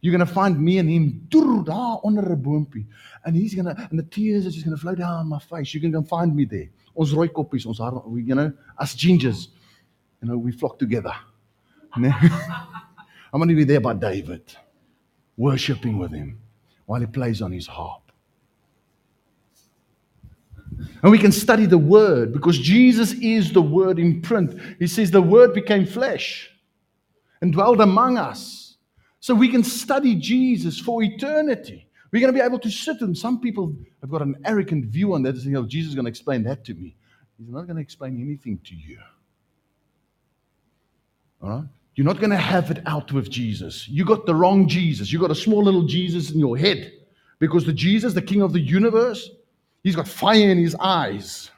You're 0.00 0.16
going 0.16 0.26
to 0.26 0.32
find 0.32 0.60
me 0.60 0.78
and 0.78 0.88
him 0.88 1.26
daar 1.28 2.00
onder 2.02 2.30
'n 2.30 2.42
boompie. 2.42 2.86
And 3.22 3.36
he's 3.36 3.54
going 3.54 3.74
to 3.74 3.88
and 3.90 3.98
the 3.98 4.08
tears 4.08 4.46
are 4.46 4.50
just 4.50 4.64
going 4.64 4.76
to 4.76 4.80
flow 4.80 4.94
down 4.94 5.28
my 5.28 5.38
face. 5.38 5.74
You 5.74 5.80
can 5.80 5.92
come 5.92 6.04
find 6.04 6.34
me 6.34 6.46
there. 6.46 6.70
Ons 6.94 7.12
rooi 7.12 7.28
koppies, 7.28 7.66
ons 7.66 7.78
haar, 7.78 8.02
you 8.14 8.34
know, 8.34 8.52
as 8.78 8.94
gingers. 8.94 9.48
You 10.22 10.28
know, 10.28 10.38
we 10.38 10.52
flock 10.52 10.78
together. 10.78 11.14
I'm 11.96 13.40
going 13.40 13.48
to 13.48 13.54
be 13.54 13.64
there 13.64 13.80
by 13.80 13.94
David, 13.94 14.42
worshiping 15.36 15.98
with 15.98 16.12
him 16.12 16.38
while 16.86 17.00
he 17.00 17.06
plays 17.06 17.42
on 17.42 17.52
his 17.52 17.66
harp. 17.66 18.02
And 21.02 21.10
we 21.10 21.18
can 21.18 21.32
study 21.32 21.66
the 21.66 21.78
word 21.78 22.32
because 22.32 22.58
Jesus 22.58 23.12
is 23.12 23.52
the 23.52 23.62
word 23.62 23.98
in 23.98 24.20
print. 24.20 24.58
He 24.78 24.86
says 24.86 25.10
the 25.10 25.22
word 25.22 25.54
became 25.54 25.86
flesh 25.86 26.50
and 27.40 27.52
dwelled 27.52 27.80
among 27.80 28.18
us. 28.18 28.65
So 29.20 29.34
we 29.34 29.48
can 29.48 29.64
study 29.64 30.14
Jesus 30.14 30.78
for 30.78 31.02
eternity. 31.02 31.88
We're 32.12 32.20
going 32.20 32.32
to 32.32 32.38
be 32.38 32.44
able 32.44 32.58
to 32.60 32.70
sit 32.70 33.00
and 33.00 33.16
some 33.16 33.40
people 33.40 33.74
have 34.00 34.10
got 34.10 34.22
an 34.22 34.36
arrogant 34.44 34.86
view 34.86 35.14
on 35.14 35.22
that. 35.22 35.32
They 35.32 35.40
think, 35.40 35.56
oh, 35.56 35.66
Jesus 35.66 35.90
is 35.90 35.94
going 35.94 36.04
to 36.04 36.10
explain 36.10 36.44
that 36.44 36.64
to 36.66 36.74
me. 36.74 36.96
He's 37.38 37.48
not 37.48 37.66
going 37.66 37.76
to 37.76 37.82
explain 37.82 38.20
anything 38.20 38.58
to 38.64 38.74
you. 38.74 38.98
All 41.42 41.50
right? 41.50 41.64
You're 41.94 42.06
not 42.06 42.18
going 42.18 42.30
to 42.30 42.36
have 42.36 42.70
it 42.70 42.82
out 42.86 43.12
with 43.12 43.30
Jesus. 43.30 43.88
You 43.88 44.04
got 44.04 44.26
the 44.26 44.34
wrong 44.34 44.68
Jesus. 44.68 45.12
You 45.12 45.18
got 45.18 45.30
a 45.30 45.34
small 45.34 45.62
little 45.62 45.84
Jesus 45.84 46.30
in 46.30 46.38
your 46.38 46.56
head 46.56 46.92
because 47.38 47.64
the 47.64 47.72
Jesus, 47.72 48.14
the 48.14 48.22
King 48.22 48.42
of 48.42 48.52
the 48.52 48.60
universe, 48.60 49.30
he's 49.82 49.96
got 49.96 50.06
fire 50.06 50.48
in 50.50 50.58
his 50.58 50.74
eyes. 50.76 51.50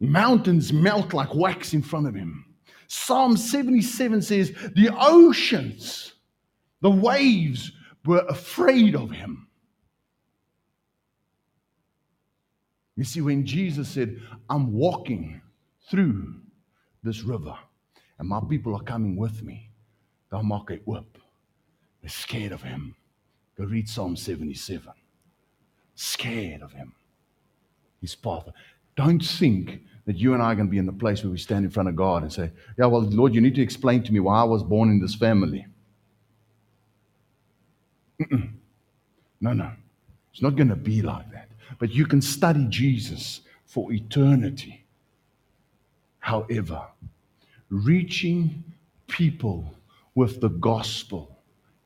Mountains 0.00 0.72
melt 0.72 1.14
like 1.14 1.34
wax 1.34 1.72
in 1.72 1.82
front 1.82 2.06
of 2.06 2.14
him. 2.14 2.45
Psalm 2.88 3.36
77 3.36 4.22
says, 4.22 4.52
The 4.74 4.90
oceans, 4.98 6.14
the 6.80 6.90
waves 6.90 7.72
were 8.04 8.24
afraid 8.28 8.94
of 8.94 9.10
him. 9.10 9.48
You 12.96 13.04
see, 13.04 13.20
when 13.20 13.44
Jesus 13.44 13.88
said, 13.88 14.20
I'm 14.48 14.72
walking 14.72 15.40
through 15.90 16.34
this 17.02 17.22
river 17.22 17.56
and 18.18 18.28
my 18.28 18.40
people 18.48 18.74
are 18.74 18.82
coming 18.82 19.16
with 19.16 19.42
me, 19.42 19.70
they'll 20.30 20.42
mock 20.42 20.70
it 20.70 20.82
up. 20.88 21.18
They're 22.00 22.10
scared 22.10 22.52
of 22.52 22.62
him. 22.62 22.94
Go 23.58 23.64
read 23.64 23.88
Psalm 23.88 24.16
77. 24.16 24.92
Scared 25.94 26.62
of 26.62 26.72
him. 26.72 26.94
His 28.00 28.14
father. 28.14 28.52
Don't 28.96 29.24
think 29.24 29.80
that 30.06 30.16
you 30.16 30.34
and 30.34 30.42
I 30.42 30.52
are 30.52 30.54
going 30.54 30.68
to 30.68 30.70
be 30.70 30.78
in 30.78 30.86
the 30.86 30.92
place 30.92 31.22
where 31.22 31.30
we 31.30 31.38
stand 31.38 31.64
in 31.64 31.70
front 31.70 31.88
of 31.88 31.96
God 31.96 32.22
and 32.22 32.32
say, 32.32 32.50
Yeah, 32.78 32.86
well, 32.86 33.02
Lord, 33.02 33.34
you 33.34 33.40
need 33.40 33.54
to 33.56 33.62
explain 33.62 34.02
to 34.04 34.12
me 34.12 34.20
why 34.20 34.40
I 34.40 34.44
was 34.44 34.62
born 34.62 34.88
in 34.88 35.00
this 35.00 35.14
family. 35.14 35.66
Mm-mm. 38.20 38.52
No, 39.40 39.52
no. 39.52 39.70
It's 40.32 40.42
not 40.42 40.56
going 40.56 40.68
to 40.68 40.76
be 40.76 41.02
like 41.02 41.30
that. 41.32 41.48
But 41.78 41.92
you 41.92 42.06
can 42.06 42.22
study 42.22 42.66
Jesus 42.68 43.40
for 43.66 43.92
eternity. 43.92 44.84
However, 46.20 46.82
reaching 47.68 48.64
people 49.08 49.74
with 50.14 50.40
the 50.40 50.48
gospel 50.48 51.38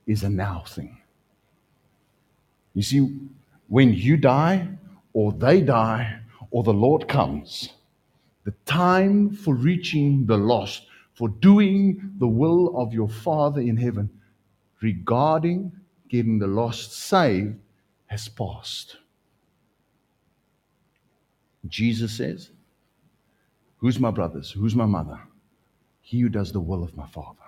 is 0.07 0.23
a 0.23 0.31
now 0.31 0.65
thing. 0.67 0.99
You 2.75 2.83
see, 2.83 3.21
when 3.69 3.93
you 3.93 4.17
die, 4.17 4.69
or 5.13 5.33
they 5.33 5.61
die, 5.61 6.21
or 6.51 6.63
the 6.63 6.73
Lord 6.73 7.09
comes, 7.09 7.71
the 8.45 8.55
time 8.65 9.31
for 9.31 9.55
reaching 9.55 10.27
the 10.27 10.37
lost, 10.37 10.87
for 11.15 11.29
doing 11.29 12.13
the 12.19 12.27
will 12.27 12.77
of 12.77 12.93
your 12.93 13.09
Father 13.09 13.61
in 13.61 13.77
heaven, 13.77 14.09
regarding 14.81 15.73
getting 16.09 16.39
the 16.39 16.47
lost 16.47 16.93
saved, 16.93 17.57
has 18.07 18.29
passed. 18.29 18.97
Jesus 21.69 22.13
says, 22.13 22.51
Who's 23.79 23.99
my 23.99 24.11
brothers? 24.11 24.51
Who's 24.51 24.75
my 24.75 24.87
mother? 24.87 25.19
He 26.01 26.21
who 26.21 26.29
does 26.29 26.53
the 26.53 26.61
will 26.61 26.83
of 26.83 26.97
my 26.97 27.07
Father. 27.07 27.39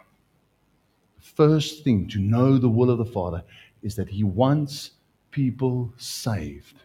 The 1.17 1.27
first 1.27 1.85
thing 1.85 2.09
to 2.09 2.21
know 2.21 2.59
the 2.59 2.69
will 2.69 2.91
of 2.91 2.99
the 2.99 3.05
Father 3.05 3.43
is 3.83 3.97
that 3.97 4.09
He 4.09 4.25
wants 4.25 4.93
people 5.31 5.93
saved. 5.97 6.77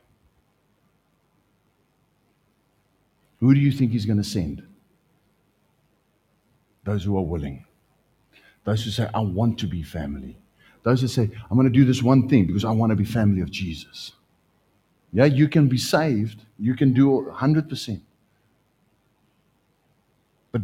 Who 3.39 3.53
do 3.53 3.60
you 3.60 3.72
think 3.72 3.91
He's 3.91 4.06
going 4.06 4.17
to 4.17 4.24
send? 4.24 4.63
Those 6.84 7.03
who 7.03 7.17
are 7.17 7.24
willing. 7.24 7.65
Those 8.63 8.84
who 8.84 8.91
say, 8.91 9.10
I 9.13 9.20
want 9.20 9.60
to 9.60 9.67
be 9.67 9.84
family. 9.84 10.38
Those 10.84 11.01
who 11.01 11.08
say, 11.08 11.29
I'm 11.50 11.58
going 11.58 11.72
to 11.72 11.74
do 11.74 11.86
this 11.86 12.01
one 12.01 12.27
thing 12.29 12.48
because 12.48 12.65
I 12.65 12.72
want 12.72 12.91
to 12.91 12.96
be 12.96 13.06
family 13.06 13.41
of 13.41 13.51
Jesus. 13.51 14.13
Yeah, 15.13 15.25
you 15.25 15.48
can 15.48 15.67
be 15.67 15.77
saved. 15.77 16.44
You 16.60 16.75
can 16.75 16.94
do 16.94 17.29
100%. 17.32 18.01
But 20.51 20.62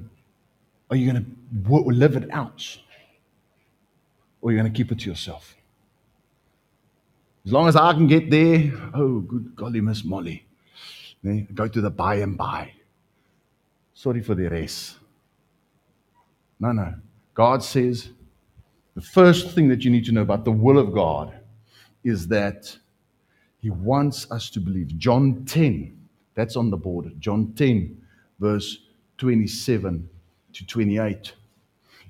are 0.90 0.96
you 0.96 1.12
going 1.12 1.26
to 1.66 1.92
live 1.92 2.16
it 2.16 2.30
out? 2.32 2.78
Or 4.42 4.50
are 4.50 4.54
you 4.54 4.60
going 4.60 4.72
to 4.72 4.78
keep 4.78 4.92
it 4.92 5.00
to 5.00 5.10
yourself? 5.10 5.56
As 7.46 7.52
long 7.52 7.68
as 7.68 7.76
I 7.76 7.94
can 7.94 8.08
get 8.08 8.30
there, 8.30 8.72
oh, 8.94 9.20
good 9.20 9.56
golly, 9.56 9.82
Miss 9.82 10.04
Molly. 10.04 10.46
Go 11.54 11.68
to 11.68 11.82
the 11.82 11.90
by 11.90 12.16
and 12.16 12.38
by. 12.38 12.74
Sorry 13.94 14.22
for 14.22 14.36
the 14.36 14.50
rest. 14.50 14.98
No, 16.60 16.72
no. 16.72 16.94
God 17.34 17.64
says 17.64 18.10
the 18.96 19.02
first 19.02 19.52
thing 19.52 19.68
that 19.70 19.84
you 19.84 19.92
need 19.92 20.06
to 20.06 20.12
know 20.12 20.22
about 20.22 20.46
the 20.46 20.52
will 20.52 20.78
of 20.78 20.94
God 20.94 21.34
is 22.04 22.28
that 22.28 22.78
He 23.60 23.70
wants 23.70 24.30
us 24.32 24.50
to 24.52 24.60
believe. 24.60 24.98
John 24.98 25.46
10, 25.46 25.98
that's 26.36 26.56
on 26.56 26.70
the 26.70 26.78
board. 26.78 27.14
John 27.20 27.54
10, 27.56 28.02
verse 28.40 28.80
27 29.18 30.10
to 30.54 30.66
28. 30.66 31.34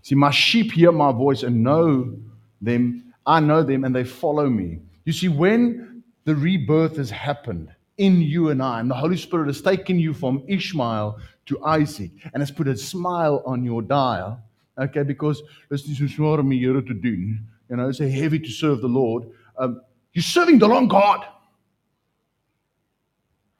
See, 0.01 0.15
my 0.15 0.31
sheep 0.31 0.71
hear 0.71 0.91
my 0.91 1.11
voice 1.11 1.43
and 1.43 1.63
know 1.63 2.17
them. 2.61 3.13
I 3.25 3.39
know 3.39 3.63
them 3.63 3.85
and 3.85 3.95
they 3.95 4.03
follow 4.03 4.49
me. 4.49 4.79
You 5.05 5.13
see, 5.13 5.29
when 5.29 6.03
the 6.25 6.35
rebirth 6.35 6.97
has 6.97 7.09
happened 7.09 7.69
in 7.97 8.21
you 8.21 8.49
and 8.49 8.61
I, 8.61 8.79
and 8.79 8.89
the 8.89 8.95
Holy 8.95 9.17
Spirit 9.17 9.47
has 9.47 9.61
taken 9.61 9.99
you 9.99 10.13
from 10.13 10.43
Ishmael 10.47 11.19
to 11.45 11.63
Isaac 11.63 12.11
and 12.33 12.41
has 12.41 12.51
put 12.51 12.67
a 12.67 12.75
smile 12.75 13.43
on 13.45 13.63
your 13.63 13.81
dial, 13.81 14.41
okay, 14.79 15.03
because 15.03 15.41
so 15.69 15.75
swaar 15.77 16.39
om 16.39 16.49
die 16.49 16.57
Here 16.57 16.81
te 16.81 16.93
doen. 16.93 17.47
You 17.69 17.77
know, 17.77 17.89
it's 17.89 17.99
a 17.99 18.09
heavy 18.09 18.39
to 18.39 18.49
serve 18.49 18.81
the 18.81 18.87
Lord. 18.87 19.23
Um, 19.57 19.81
you're 20.13 20.23
serving 20.23 20.59
the 20.59 20.69
wrong 20.69 20.87
God. 20.87 21.25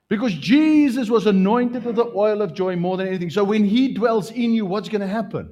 Because 0.08 0.34
Jesus 0.36 1.10
was 1.10 1.26
anointed 1.26 1.86
with 1.86 1.96
the 1.96 2.06
oil 2.16 2.42
of 2.42 2.54
joy 2.54 2.76
more 2.76 2.98
than 2.98 3.08
anything. 3.08 3.30
So 3.30 3.44
when 3.44 3.64
he 3.64 3.94
dwells 3.94 4.30
in 4.32 4.54
you, 4.54 4.66
what's 4.66 4.90
going 4.90 5.02
to 5.02 5.08
happen? 5.08 5.52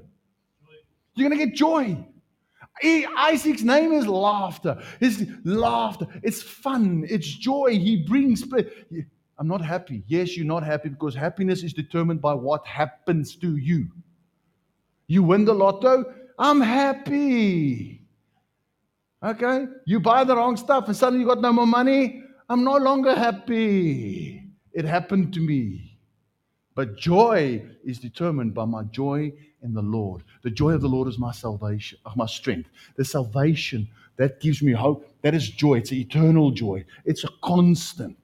You're 1.15 1.29
going 1.29 1.39
to 1.39 1.45
get 1.45 1.55
joy. 1.55 1.97
Isaac's 2.83 3.63
name 3.63 3.91
is 3.91 4.07
laughter. 4.07 4.81
It's 4.99 5.23
laughter. 5.43 6.07
It's 6.23 6.41
fun. 6.41 7.05
It's 7.09 7.27
joy. 7.27 7.71
He 7.71 8.03
brings. 8.07 8.43
I'm 9.41 9.47
not 9.47 9.61
happy. 9.61 10.03
Yes, 10.07 10.37
you're 10.37 10.45
not 10.45 10.63
happy 10.63 10.89
because 10.89 11.15
happiness 11.15 11.63
is 11.63 11.73
determined 11.73 12.21
by 12.21 12.33
what 12.33 12.65
happens 12.65 13.35
to 13.37 13.57
you. 13.57 13.87
You 15.07 15.23
win 15.23 15.45
the 15.45 15.53
lotto, 15.53 16.05
I'm 16.37 16.61
happy. 16.61 18.01
Okay? 19.23 19.65
You 19.85 19.99
buy 19.99 20.23
the 20.23 20.35
wrong 20.35 20.57
stuff 20.57 20.87
and 20.87 20.95
suddenly 20.95 21.21
you 21.21 21.27
got 21.27 21.41
no 21.41 21.51
more 21.51 21.67
money, 21.67 22.23
I'm 22.49 22.63
no 22.63 22.77
longer 22.77 23.15
happy. 23.15 24.43
It 24.73 24.85
happened 24.85 25.33
to 25.33 25.39
me. 25.39 25.97
But 26.75 26.97
joy 26.97 27.63
is 27.83 27.99
determined 27.99 28.53
by 28.53 28.65
my 28.65 28.83
joy 28.83 29.33
in 29.63 29.73
the 29.73 29.81
Lord. 29.81 30.23
The 30.43 30.49
joy 30.49 30.71
of 30.71 30.81
the 30.81 30.87
Lord 30.87 31.07
is 31.07 31.17
my 31.17 31.31
salvation, 31.31 31.99
uh, 32.05 32.11
my 32.15 32.25
strength. 32.25 32.69
The 32.95 33.05
salvation 33.05 33.87
that 34.17 34.39
gives 34.39 34.61
me 34.61 34.73
hope, 34.73 35.09
that 35.21 35.33
is 35.33 35.49
joy. 35.49 35.77
It's 35.79 35.91
eternal 35.91 36.51
joy. 36.51 36.85
It's 37.05 37.23
a 37.23 37.29
constant. 37.43 38.17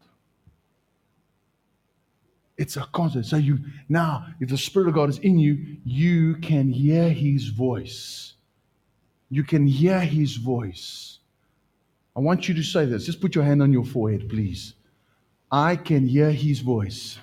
It's 2.58 2.76
a 2.76 2.88
constant. 2.91 3.26
So 3.26 3.38
you 3.38 3.60
now, 3.88 4.26
if 4.39 4.50
the 4.50 4.58
Spirit 4.58 4.88
of 4.88 4.95
God 4.95 5.10
is 5.10 5.19
in 5.19 5.38
you, 5.38 5.78
you 5.84 6.36
can 6.38 6.71
hear 6.71 7.10
His 7.10 7.50
voice. 7.50 8.34
You 9.30 9.43
can 9.43 9.67
hear 9.67 10.00
His 10.00 10.38
voice. 10.38 11.19
I 12.15 12.19
want 12.19 12.47
you 12.50 12.56
to 12.56 12.63
say 12.63 12.86
this. 12.86 13.06
Just 13.06 13.21
put 13.21 13.36
your 13.36 13.43
hand 13.43 13.62
on 13.62 13.71
your 13.71 13.86
forehead, 13.86 14.28
please. 14.30 14.73
I 15.52 15.76
can 15.76 16.08
hear 16.08 16.32
His 16.32 16.60
voice. 16.60 17.19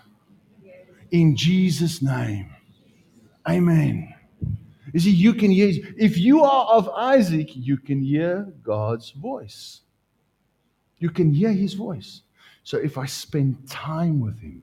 In 1.10 1.36
Jesus' 1.36 2.00
name. 2.00 2.53
Amen. 3.48 4.14
You 4.92 5.00
see, 5.00 5.10
you 5.10 5.34
can 5.34 5.50
hear, 5.50 5.72
if 5.96 6.16
you 6.16 6.44
are 6.44 6.66
of 6.66 6.88
Isaac, 6.90 7.50
you 7.54 7.76
can 7.76 8.00
hear 8.00 8.52
God's 8.62 9.10
voice. 9.10 9.80
You 10.98 11.10
can 11.10 11.32
hear 11.32 11.52
his 11.52 11.74
voice. 11.74 12.22
So 12.62 12.78
if 12.78 12.96
I 12.96 13.06
spend 13.06 13.68
time 13.68 14.20
with 14.20 14.38
him, 14.38 14.62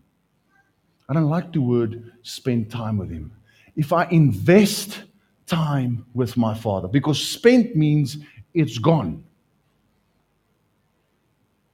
I 1.10 1.14
don't 1.14 1.30
like 1.30 1.52
the 1.52 1.62
word 1.62 2.14
spend 2.22 2.72
time 2.72 2.98
with 2.98 3.12
him. 3.12 3.32
If 3.76 3.92
I 3.92 4.06
invest 4.06 5.04
time 5.46 6.06
with 6.14 6.38
my 6.38 6.54
father, 6.54 6.88
because 6.88 7.22
spent 7.22 7.76
means 7.76 8.18
it's 8.54 8.78
gone. 8.78 9.24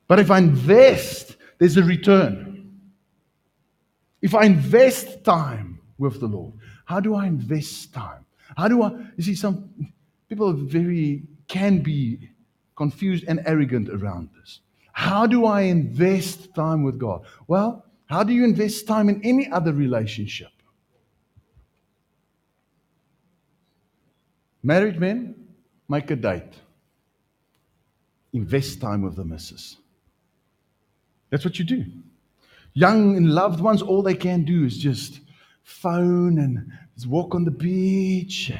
But 0.07 0.19
if 0.19 0.31
I 0.31 0.39
invest, 0.39 1.35
there's 1.59 1.77
a 1.77 1.83
return. 1.83 2.79
If 4.21 4.33
I 4.33 4.45
invest 4.45 5.23
time 5.23 5.76
with 5.97 6.19
the 6.19 6.27
Lord, 6.27 6.53
how 6.85 6.99
do 6.99 7.15
I 7.15 7.25
invest 7.25 7.93
time? 7.93 8.25
How 8.55 8.67
do 8.67 8.81
I, 8.83 8.91
you 9.17 9.23
see, 9.23 9.35
some 9.35 9.93
people 10.29 10.53
very, 10.53 11.23
can 11.47 11.79
be 11.79 12.29
confused 12.75 13.25
and 13.27 13.41
arrogant 13.45 13.89
around 13.89 14.29
this. 14.39 14.61
How 14.93 15.27
do 15.27 15.45
I 15.45 15.61
invest 15.61 16.53
time 16.55 16.83
with 16.83 16.97
God? 16.97 17.25
Well, 17.47 17.85
how 18.05 18.23
do 18.23 18.33
you 18.33 18.43
invest 18.43 18.87
time 18.87 19.09
in 19.09 19.21
any 19.23 19.49
other 19.51 19.73
relationship? 19.73 20.49
Married 24.63 24.99
men, 24.99 25.35
make 25.89 26.09
a 26.11 26.15
date. 26.15 26.53
Invest 28.33 28.81
time 28.81 29.01
with 29.01 29.15
the 29.15 29.25
missus. 29.25 29.77
That's 31.29 31.43
what 31.43 31.59
you 31.59 31.65
do. 31.65 31.85
Young 32.73 33.17
and 33.17 33.33
loved 33.33 33.59
ones, 33.59 33.81
all 33.81 34.01
they 34.01 34.15
can 34.15 34.43
do 34.43 34.65
is 34.65 34.77
just 34.77 35.19
phone 35.67 36.39
and 36.39 36.71
walk 37.07 37.35
on 37.35 37.43
the 37.43 37.51
beach 37.51 38.51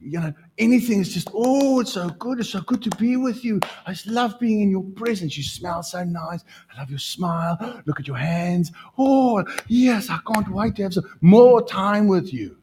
you 0.00 0.20
know, 0.20 0.32
anything 0.58 1.00
is 1.00 1.12
just, 1.12 1.28
oh, 1.34 1.80
it's 1.80 1.92
so 1.92 2.08
good. 2.08 2.38
It's 2.38 2.50
so 2.50 2.60
good 2.60 2.82
to 2.82 2.90
be 2.96 3.16
with 3.16 3.44
you. 3.44 3.60
I 3.84 3.92
just 3.92 4.06
love 4.06 4.38
being 4.38 4.60
in 4.60 4.70
your 4.70 4.84
presence. 4.84 5.36
You 5.36 5.42
smell 5.42 5.82
so 5.82 6.04
nice. 6.04 6.44
I 6.72 6.78
love 6.78 6.90
your 6.90 7.00
smile. 7.00 7.82
Look 7.84 7.98
at 7.98 8.06
your 8.06 8.16
hands. 8.16 8.70
Oh, 8.96 9.44
yes, 9.66 10.08
I 10.08 10.18
can't 10.32 10.48
wait 10.50 10.76
to 10.76 10.84
have 10.84 10.94
some 10.94 11.18
more 11.20 11.66
time 11.66 12.06
with 12.06 12.32
you. 12.32 12.56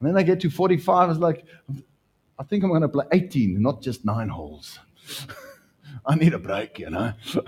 And 0.00 0.08
then 0.08 0.16
I 0.16 0.22
get 0.22 0.40
to 0.40 0.50
45. 0.50 1.10
It's 1.10 1.18
like, 1.18 1.44
I 2.38 2.44
think 2.44 2.62
I'm 2.62 2.70
going 2.70 2.82
to 2.82 2.88
play 2.88 3.06
18, 3.10 3.60
not 3.60 3.82
just 3.82 4.04
nine 4.04 4.28
holes. 4.28 4.78
I 6.06 6.14
need 6.14 6.32
a 6.32 6.38
break, 6.38 6.78
you 6.78 6.90
know. 6.90 7.12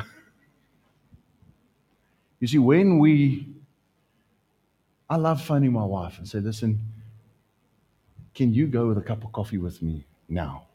you 2.41 2.49
see, 2.49 2.59
when 2.59 2.99
we, 2.99 3.47
I 5.11 5.17
love 5.17 5.43
phoning 5.43 5.73
my 5.73 5.85
wife 5.85 6.19
and 6.19 6.29
say, 6.29 6.39
listen, 6.39 6.79
can 8.33 8.55
you 8.55 8.69
go 8.69 8.87
with 8.87 8.97
a 8.97 9.03
cup 9.03 9.25
of 9.25 9.33
coffee 9.33 9.59
with 9.59 9.83
me 9.83 10.05
now? 10.29 10.69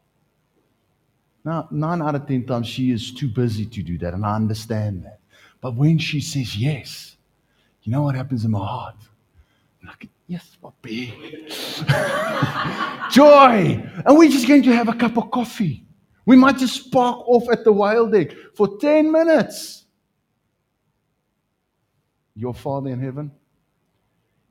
Now, 1.45 1.69
nine 1.71 2.01
out 2.01 2.15
of 2.15 2.27
10 2.27 2.45
times 2.45 2.67
she 2.67 2.91
is 2.91 3.13
too 3.13 3.29
busy 3.29 3.65
to 3.65 3.81
do 3.81 3.97
that, 3.99 4.13
and 4.13 4.25
I 4.25 4.35
understand 4.35 5.05
that. 5.05 5.19
But 5.61 5.75
when 5.75 5.97
she 5.97 6.19
says 6.19 6.57
yes, 6.57 7.15
you 7.83 7.93
know 7.93 8.01
what 8.01 8.15
happens 8.15 8.43
in 8.43 8.51
my 8.51 8.59
heart? 8.59 8.97
I'm 9.81 9.87
like, 9.87 10.09
yes, 10.27 10.57
Poppy. 10.61 11.13
Joy! 13.11 13.81
And 14.05 14.17
we're 14.17 14.29
just 14.29 14.47
going 14.47 14.63
to 14.63 14.75
have 14.75 14.89
a 14.89 14.95
cup 14.95 15.17
of 15.17 15.31
coffee. 15.31 15.85
We 16.25 16.35
might 16.35 16.57
just 16.57 16.91
park 16.91 17.19
off 17.27 17.47
at 17.49 17.63
the 17.63 17.71
wild 17.71 18.13
egg 18.13 18.35
for 18.53 18.77
10 18.79 19.11
minutes. 19.11 19.85
Your 22.35 22.53
Father 22.53 22.89
in 22.89 22.99
heaven, 22.99 23.31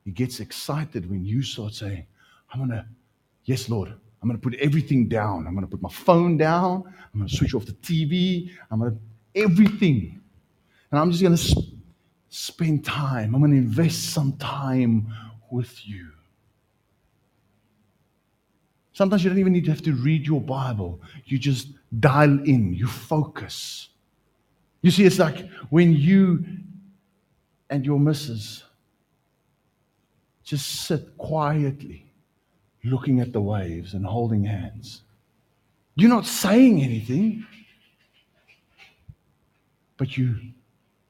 He 0.05 0.11
gets 0.11 0.40
excited 0.40 1.09
when 1.09 1.25
you 1.25 1.43
start 1.43 1.75
saying, 1.75 2.07
I'm 2.53 2.61
going 2.61 2.71
to, 2.71 2.87
yes, 3.45 3.69
Lord, 3.69 3.88
I'm 3.88 4.29
going 4.29 4.40
to 4.40 4.43
put 4.43 4.59
everything 4.61 5.09
down. 5.09 5.47
I'm 5.47 5.55
going 5.55 5.67
to 5.67 5.71
put 5.71 5.83
my 5.83 5.90
phone 5.90 6.37
down. 6.37 6.85
I'm 7.12 7.21
going 7.21 7.29
to 7.29 7.37
switch 7.37 7.55
off 7.55 7.67
the 7.67 7.73
TV. 7.73 8.51
I'm 8.71 8.81
going 8.81 8.93
to, 8.93 8.99
everything. 9.43 10.21
And 10.90 11.01
I'm 11.01 11.11
just 11.11 11.23
going 11.23 11.37
to 11.37 11.43
sp- 11.43 11.73
spend 12.29 12.85
time. 12.85 13.35
I'm 13.35 13.40
going 13.40 13.53
to 13.53 13.59
invest 13.59 14.12
some 14.12 14.33
time 14.38 15.12
with 15.51 15.87
you. 15.87 16.11
Sometimes 18.93 19.25
you 19.25 19.31
don't 19.31 19.38
even 19.38 19.53
need 19.53 19.64
to 19.64 19.71
have 19.71 19.83
to 19.83 19.93
read 19.93 20.27
your 20.27 20.40
Bible. 20.40 21.01
You 21.27 21.38
just 21.38 21.69
dial 22.01 22.38
in, 22.45 22.75
you 22.75 22.87
focus. 22.87 23.88
You 24.83 24.90
see, 24.90 25.05
it's 25.05 25.19
like 25.19 25.49
when 25.71 25.93
you 25.93 26.45
and 27.71 27.85
your 27.85 27.99
missus 27.99 28.63
just 30.44 30.87
sit 30.87 31.16
quietly 31.16 32.07
looking 32.85 33.20
at 33.20 33.33
the 33.33 33.40
waves 33.40 33.94
and 33.94 34.04
holding 34.04 34.44
hands. 34.44 35.02
You're 35.96 36.11
not 36.11 36.26
saying 36.26 36.83
anything, 36.83 37.46
but 39.96 40.16
you 40.16 40.37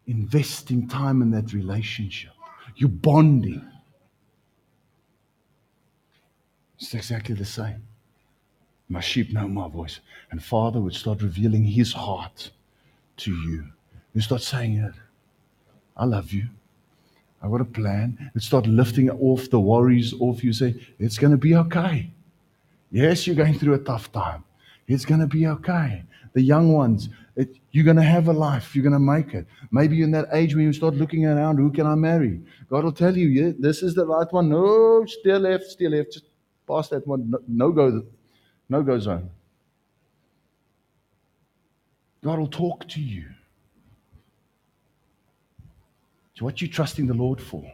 investing 0.07 0.87
time 0.87 1.23
in 1.23 1.31
that 1.33 1.53
relationship. 1.53 2.33
You're 2.77 2.91
bonding. 2.91 3.67
It's 6.79 6.95
exactly 6.95 7.35
the 7.35 7.45
same. 7.45 7.83
My 8.89 9.01
sheep 9.01 9.33
know 9.33 9.49
my 9.49 9.69
voice. 9.69 10.01
And 10.31 10.43
Father 10.43 10.81
would 10.81 10.95
start 10.95 11.23
revealing 11.23 11.65
his 11.65 11.93
heart 11.93 12.51
to 13.19 13.33
you. 13.33 13.65
You 14.13 14.21
start 14.21 14.43
saying 14.43 14.77
it. 14.77 14.95
I 15.97 16.05
love 16.05 16.33
you. 16.33 16.49
I've 17.45 17.51
got 17.51 17.61
a 17.61 17.67
plan. 17.67 18.31
And 18.33 18.43
start 18.43 18.67
lifting 18.67 19.11
off 19.11 19.51
the 19.51 19.61
worries 19.61 20.15
off 20.19 20.43
you. 20.43 20.53
Say, 20.55 20.75
it's 20.99 21.19
going 21.19 21.33
to 21.33 21.37
be 21.37 21.55
okay. 21.57 22.11
Yes, 22.91 23.27
you're 23.27 23.37
going 23.37 23.59
through 23.59 23.75
a 23.75 23.79
tough 23.79 24.11
time. 24.13 24.43
It's 24.89 25.05
going 25.05 25.21
to 25.21 25.27
be 25.27 25.47
okay. 25.49 26.03
The 26.33 26.41
young 26.41 26.73
ones, 26.73 27.11
it, 27.37 27.57
you're 27.73 27.85
going 27.85 27.99
to 27.99 28.03
have 28.03 28.29
a 28.29 28.33
life. 28.33 28.75
You're 28.75 28.83
going 28.83 28.95
to 28.95 28.99
make 28.99 29.35
it. 29.35 29.47
Maybe 29.71 29.97
you're 29.97 30.07
in 30.07 30.13
that 30.13 30.29
age 30.33 30.55
when 30.55 30.65
you 30.65 30.73
start 30.73 30.95
looking 30.95 31.27
around, 31.27 31.59
who 31.59 31.71
can 31.71 31.87
I 31.87 31.95
marry? 31.95 32.41
God 32.71 32.85
will 32.85 32.93
tell 32.93 33.15
you, 33.15 33.29
yeah, 33.29 33.53
this 33.59 33.83
is 33.83 33.95
the 33.95 34.07
right 34.07 34.31
one. 34.33 34.49
No, 34.49 35.05
still 35.07 35.41
left, 35.41 35.65
still 35.65 35.91
left. 35.91 36.13
Just 36.13 36.25
pass 36.67 36.89
that 36.89 37.07
one. 37.07 37.31
No, 37.31 37.39
no 37.47 37.73
go, 37.73 38.03
no 38.71 38.83
go 38.83 38.99
zone. 38.99 39.29
God 42.23 42.39
will 42.39 42.49
talk 42.49 42.89
to 42.89 43.03
you. 43.03 43.27
So 46.35 46.45
what 46.45 46.61
you 46.61 46.69
trusting 46.69 47.07
the 47.07 47.15
Lord 47.15 47.41
for? 47.41 47.65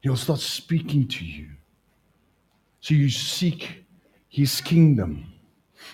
He'll 0.00 0.16
start 0.16 0.40
speaking 0.40 1.08
to 1.08 1.24
you. 1.24 1.48
So 2.80 2.94
you 2.94 3.08
seek 3.08 3.84
his 4.28 4.60
kingdom. 4.60 5.32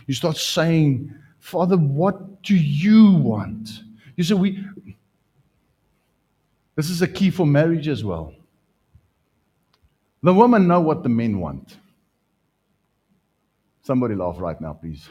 You 0.06 0.14
start 0.14 0.36
saying, 0.36 1.14
Father, 1.38 1.76
what 1.76 2.42
do 2.42 2.56
you 2.56 3.12
want? 3.12 3.82
You 4.16 4.24
say, 4.24 4.34
we. 4.34 4.64
This 6.74 6.90
is 6.90 7.02
a 7.02 7.08
key 7.08 7.30
for 7.30 7.46
marriage 7.46 7.88
as 7.88 8.02
well. 8.02 8.34
The 10.22 10.32
women 10.32 10.66
know 10.66 10.80
what 10.80 11.02
the 11.02 11.08
men 11.08 11.38
want. 11.38 11.76
Somebody 13.82 14.14
laugh 14.14 14.36
right 14.38 14.60
now, 14.60 14.72
please. 14.74 15.08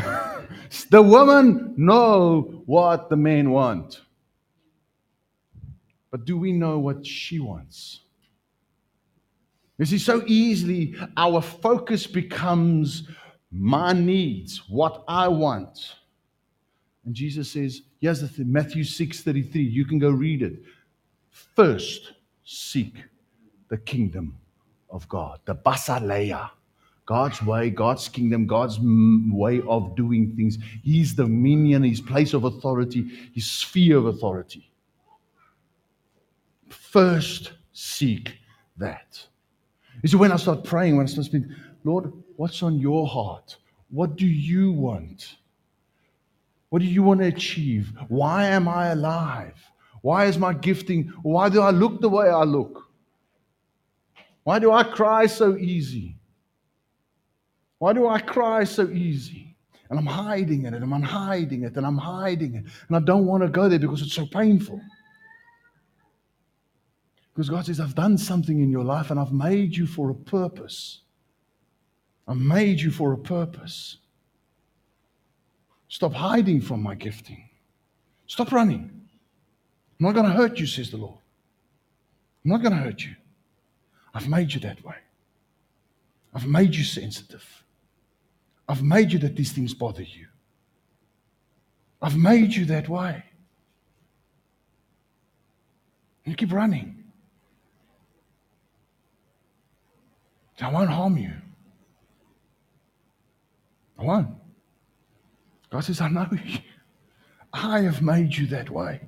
the 0.90 1.02
women 1.02 1.74
know 1.76 2.62
what 2.66 3.08
the 3.10 3.16
men 3.16 3.50
want. 3.50 4.00
But 6.10 6.24
do 6.24 6.36
we 6.38 6.52
know 6.52 6.78
what 6.78 7.04
she 7.04 7.38
wants? 7.38 8.00
You 9.78 9.84
see, 9.84 9.98
so 9.98 10.22
easily 10.26 10.94
our 11.16 11.40
focus 11.40 12.06
becomes 12.06 13.08
my 13.52 13.92
needs, 13.92 14.62
what 14.68 15.04
I 15.06 15.28
want. 15.28 15.94
And 17.04 17.14
Jesus 17.14 17.52
says, 17.52 17.82
here's 18.00 18.20
the 18.20 18.28
thing, 18.28 18.52
Matthew 18.52 18.82
6:33. 18.82 19.54
You 19.54 19.84
can 19.84 19.98
go 19.98 20.10
read 20.10 20.42
it. 20.42 20.62
First, 21.30 22.12
seek 22.44 22.94
the 23.68 23.78
kingdom 23.78 24.36
of 24.90 25.08
God, 25.08 25.40
the 25.44 25.54
Basileia. 25.54 26.50
God's 27.06 27.42
way, 27.42 27.70
God's 27.70 28.06
kingdom, 28.08 28.46
God's 28.46 28.78
way 28.82 29.62
of 29.66 29.96
doing 29.96 30.34
things, 30.36 30.58
His 30.84 31.14
dominion, 31.14 31.82
His 31.82 32.02
place 32.02 32.34
of 32.34 32.44
authority, 32.44 33.30
His 33.32 33.50
sphere 33.50 33.96
of 33.96 34.06
authority. 34.06 34.67
First, 36.90 37.52
seek 37.74 38.38
that. 38.78 39.22
You 40.02 40.08
see, 40.08 40.16
when 40.16 40.32
I 40.32 40.36
start 40.36 40.64
praying, 40.64 40.96
when 40.96 41.04
I 41.04 41.08
start 41.08 41.26
speaking, 41.26 41.54
Lord, 41.84 42.10
what's 42.36 42.62
on 42.62 42.78
your 42.78 43.06
heart? 43.06 43.58
What 43.90 44.16
do 44.16 44.26
you 44.26 44.72
want? 44.72 45.36
What 46.70 46.80
do 46.80 46.86
you 46.86 47.02
want 47.02 47.20
to 47.20 47.26
achieve? 47.26 47.92
Why 48.08 48.46
am 48.46 48.68
I 48.68 48.88
alive? 48.88 49.54
Why 50.00 50.26
is 50.26 50.38
my 50.38 50.54
gifting? 50.54 51.12
Why 51.22 51.50
do 51.50 51.60
I 51.60 51.70
look 51.70 52.00
the 52.00 52.08
way 52.08 52.30
I 52.30 52.44
look? 52.44 52.88
Why 54.44 54.58
do 54.58 54.72
I 54.72 54.82
cry 54.82 55.26
so 55.26 55.56
easy? 55.56 56.16
Why 57.80 57.92
do 57.92 58.08
I 58.08 58.18
cry 58.18 58.64
so 58.64 58.88
easy? 58.88 59.54
And 59.90 59.98
I'm 59.98 60.06
hiding 60.06 60.64
it, 60.64 60.72
and 60.72 60.82
I'm 60.82 61.02
hiding 61.02 61.64
it, 61.64 61.76
and 61.76 61.84
I'm 61.84 61.98
hiding 61.98 62.54
it. 62.54 62.64
And 62.88 62.96
I 62.96 63.00
don't 63.00 63.26
want 63.26 63.42
to 63.42 63.48
go 63.50 63.68
there 63.68 63.78
because 63.78 64.00
it's 64.00 64.14
so 64.14 64.26
painful. 64.26 64.80
Because 67.38 67.50
God 67.50 67.66
says, 67.66 67.78
I've 67.78 67.94
done 67.94 68.18
something 68.18 68.58
in 68.58 68.68
your 68.68 68.82
life 68.82 69.12
and 69.12 69.20
I've 69.20 69.32
made 69.32 69.76
you 69.76 69.86
for 69.86 70.10
a 70.10 70.14
purpose. 70.14 71.02
I 72.26 72.34
made 72.34 72.80
you 72.80 72.90
for 72.90 73.12
a 73.12 73.16
purpose. 73.16 73.98
Stop 75.86 76.14
hiding 76.14 76.60
from 76.60 76.82
my 76.82 76.96
gifting. 76.96 77.48
Stop 78.26 78.50
running. 78.50 78.90
I'm 78.90 80.06
not 80.06 80.16
going 80.16 80.26
to 80.26 80.32
hurt 80.32 80.58
you, 80.58 80.66
says 80.66 80.90
the 80.90 80.96
Lord. 80.96 81.20
I'm 82.44 82.50
not 82.50 82.60
going 82.60 82.74
to 82.74 82.82
hurt 82.82 83.04
you. 83.04 83.14
I've 84.12 84.28
made 84.28 84.52
you 84.52 84.58
that 84.62 84.84
way. 84.84 84.96
I've 86.34 86.48
made 86.48 86.74
you 86.74 86.82
sensitive. 86.82 87.62
I've 88.68 88.82
made 88.82 89.12
you 89.12 89.20
that 89.20 89.36
these 89.36 89.52
things 89.52 89.74
bother 89.74 90.02
you. 90.02 90.26
I've 92.02 92.16
made 92.16 92.52
you 92.52 92.64
that 92.64 92.88
way. 92.88 93.22
And 96.24 96.32
you 96.32 96.34
keep 96.34 96.52
running. 96.52 96.97
I 100.60 100.70
won't 100.70 100.90
harm 100.90 101.16
you. 101.16 101.32
I 103.98 104.04
won't. 104.04 104.28
God 105.70 105.80
says, 105.80 106.00
I 106.00 106.08
know 106.08 106.26
you. 106.32 106.58
I 107.52 107.80
have 107.80 108.02
made 108.02 108.34
you 108.34 108.46
that 108.48 108.70
way. 108.70 109.00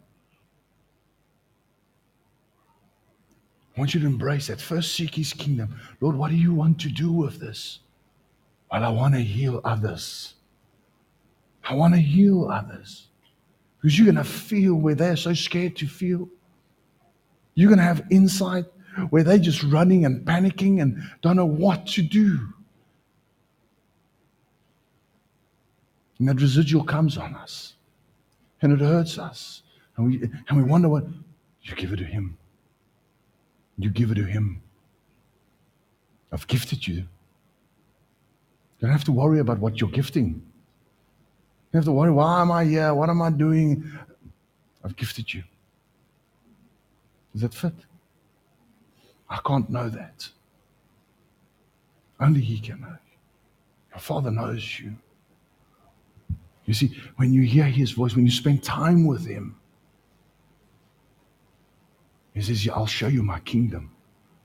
I 3.76 3.80
want 3.80 3.94
you 3.94 4.00
to 4.00 4.06
embrace 4.06 4.48
that. 4.48 4.60
First, 4.60 4.94
seek 4.94 5.14
his 5.14 5.32
kingdom. 5.32 5.74
Lord, 6.00 6.16
what 6.16 6.30
do 6.30 6.36
you 6.36 6.52
want 6.54 6.80
to 6.80 6.88
do 6.88 7.12
with 7.12 7.38
this? 7.38 7.80
Well, 8.70 8.84
I 8.84 8.88
want 8.88 9.14
to 9.14 9.20
heal 9.20 9.60
others. 9.64 10.34
I 11.64 11.74
want 11.74 11.94
to 11.94 12.00
heal 12.00 12.48
others. 12.48 13.08
Because 13.80 13.98
you're 13.98 14.12
going 14.12 14.16
to 14.16 14.30
feel 14.30 14.74
where 14.74 14.94
they're 14.94 15.16
so 15.16 15.32
scared 15.32 15.76
to 15.76 15.86
feel. 15.86 16.28
You're 17.54 17.68
going 17.68 17.78
to 17.78 17.84
have 17.84 18.06
insight 18.10 18.66
where 19.08 19.22
they're 19.22 19.38
just 19.38 19.62
running 19.62 20.04
and 20.04 20.26
panicking 20.26 20.80
and 20.82 21.02
don't 21.22 21.36
know 21.36 21.46
what 21.46 21.86
to 21.88 22.02
do. 22.02 22.38
And 26.18 26.28
that 26.28 26.40
residual 26.40 26.84
comes 26.84 27.16
on 27.16 27.34
us 27.34 27.74
and 28.60 28.72
it 28.72 28.80
hurts 28.80 29.18
us. 29.18 29.62
And 29.96 30.06
we, 30.06 30.30
and 30.48 30.56
we 30.56 30.62
wonder 30.62 30.88
what 30.88 31.04
you 31.62 31.74
give 31.74 31.92
it 31.92 31.96
to 31.96 32.04
Him. 32.04 32.36
You 33.78 33.90
give 33.90 34.10
it 34.10 34.16
to 34.16 34.24
Him. 34.24 34.62
I've 36.32 36.46
gifted 36.46 36.86
you. 36.86 36.94
You 36.94 37.06
don't 38.86 38.92
have 38.92 39.04
to 39.04 39.12
worry 39.12 39.40
about 39.40 39.58
what 39.58 39.80
you're 39.80 39.90
gifting. 39.90 40.42
You 41.72 41.78
have 41.78 41.84
to 41.84 41.92
worry, 41.92 42.10
why 42.10 42.40
am 42.40 42.50
I 42.50 42.64
here? 42.64 42.94
What 42.94 43.08
am 43.10 43.22
I 43.22 43.30
doing? 43.30 43.90
I've 44.84 44.96
gifted 44.96 45.32
you. 45.32 45.42
Does 47.32 47.42
that 47.42 47.54
fit? 47.54 47.74
I 49.30 49.38
can't 49.46 49.70
know 49.70 49.88
that. 49.88 50.28
Only 52.18 52.40
He 52.40 52.58
can 52.60 52.80
know. 52.80 52.96
Your 53.90 54.00
Father 54.00 54.30
knows 54.30 54.80
you. 54.80 54.96
You 56.66 56.74
see, 56.74 56.94
when 57.16 57.32
you 57.32 57.42
hear 57.42 57.64
His 57.64 57.92
voice, 57.92 58.14
when 58.14 58.26
you 58.26 58.32
spend 58.32 58.62
time 58.62 59.06
with 59.06 59.26
Him, 59.26 59.56
He 62.34 62.42
says, 62.42 62.68
I'll 62.72 62.86
show 62.86 63.08
you 63.08 63.22
my 63.22 63.40
kingdom. 63.40 63.92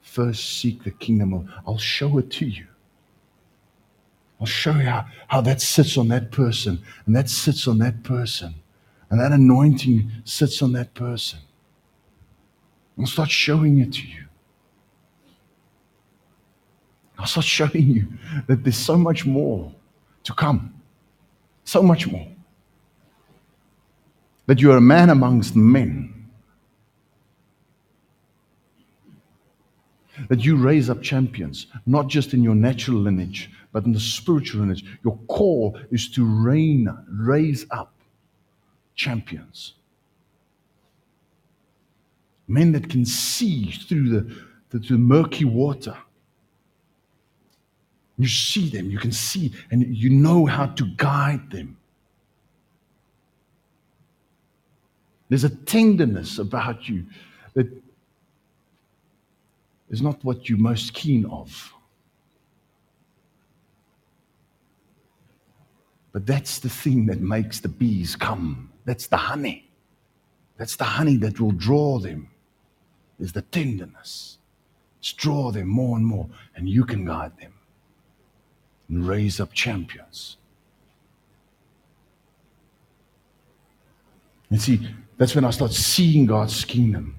First, 0.01 0.59
seek 0.59 0.83
the 0.83 0.91
kingdom 0.91 1.33
of, 1.33 1.49
I'll 1.67 1.77
show 1.77 2.17
it 2.19 2.29
to 2.31 2.45
you. 2.45 2.67
I'll 4.39 4.45
show 4.45 4.71
you 4.71 4.85
how, 4.85 5.05
how 5.27 5.41
that 5.41 5.61
sits 5.61 5.97
on 5.97 6.09
that 6.09 6.31
person, 6.31 6.81
and 7.05 7.15
that 7.15 7.29
sits 7.29 7.67
on 7.67 7.79
that 7.79 8.03
person, 8.03 8.55
and 9.09 9.19
that 9.19 9.31
anointing 9.31 10.11
sits 10.23 10.61
on 10.61 10.73
that 10.73 10.93
person. 10.93 11.39
I'll 12.99 13.07
start 13.07 13.29
showing 13.29 13.79
it 13.79 13.93
to 13.93 14.07
you. 14.07 14.25
I'll 17.17 17.25
start 17.25 17.45
showing 17.45 17.87
you 17.87 18.07
that 18.47 18.63
there's 18.63 18.77
so 18.77 18.97
much 18.97 19.25
more 19.25 19.71
to 20.23 20.33
come. 20.33 20.73
So 21.63 21.81
much 21.81 22.07
more. 22.07 22.27
That 24.47 24.61
you 24.61 24.71
are 24.71 24.77
a 24.77 24.81
man 24.81 25.09
amongst 25.09 25.55
men. 25.55 26.11
That 30.29 30.45
you 30.45 30.55
raise 30.55 30.89
up 30.89 31.01
champions, 31.01 31.67
not 31.85 32.07
just 32.07 32.33
in 32.33 32.43
your 32.43 32.55
natural 32.55 32.97
lineage, 32.97 33.49
but 33.71 33.85
in 33.85 33.91
the 33.91 33.99
spiritual 33.99 34.61
lineage. 34.61 34.85
Your 35.03 35.17
call 35.27 35.77
is 35.91 36.09
to 36.11 36.25
reign, 36.25 36.89
raise 37.09 37.65
up 37.71 37.93
champions. 38.95 39.73
Men 42.47 42.71
that 42.73 42.89
can 42.89 43.05
see 43.05 43.71
through 43.71 44.09
the, 44.09 44.35
the, 44.69 44.79
the 44.79 44.97
murky 44.97 45.45
water 45.45 45.97
you 48.17 48.27
see 48.27 48.69
them, 48.69 48.89
you 48.89 48.97
can 48.97 49.11
see, 49.11 49.51
and 49.71 49.95
you 49.95 50.09
know 50.09 50.45
how 50.45 50.67
to 50.67 50.85
guide 50.95 51.51
them. 51.51 51.77
There's 55.27 55.43
a 55.43 55.49
tenderness 55.49 56.39
about 56.39 56.87
you 56.87 57.05
that 57.55 57.67
is 59.89 60.01
not 60.01 60.23
what 60.23 60.47
you're 60.47 60.57
most 60.57 60.93
keen 60.93 61.25
of. 61.25 61.73
But 66.13 66.25
that's 66.25 66.59
the 66.59 66.69
thing 66.69 67.07
that 67.07 67.19
makes 67.19 67.59
the 67.59 67.67
bees 67.67 68.15
come. 68.15 68.71
That's 68.85 69.07
the 69.07 69.17
honey. 69.17 69.69
That's 70.57 70.77
the 70.77 70.85
honey 70.85 71.17
that 71.17 71.41
will 71.41 71.51
draw 71.51 71.99
them, 71.99 72.29
is 73.19 73.33
the 73.33 73.41
tenderness. 73.41 74.37
It's 74.99 75.11
draw 75.11 75.51
them 75.51 75.67
more 75.67 75.97
and 75.97 76.05
more, 76.05 76.29
and 76.55 76.69
you 76.69 76.85
can 76.85 77.03
guide 77.03 77.37
them 77.37 77.54
and 78.89 79.07
raise 79.07 79.39
up 79.39 79.53
champions. 79.53 80.37
And 84.49 84.61
see, 84.61 84.87
that's 85.17 85.35
when 85.35 85.45
I 85.45 85.49
start 85.49 85.71
seeing 85.71 86.25
God's 86.25 86.63
kingdom. 86.65 87.15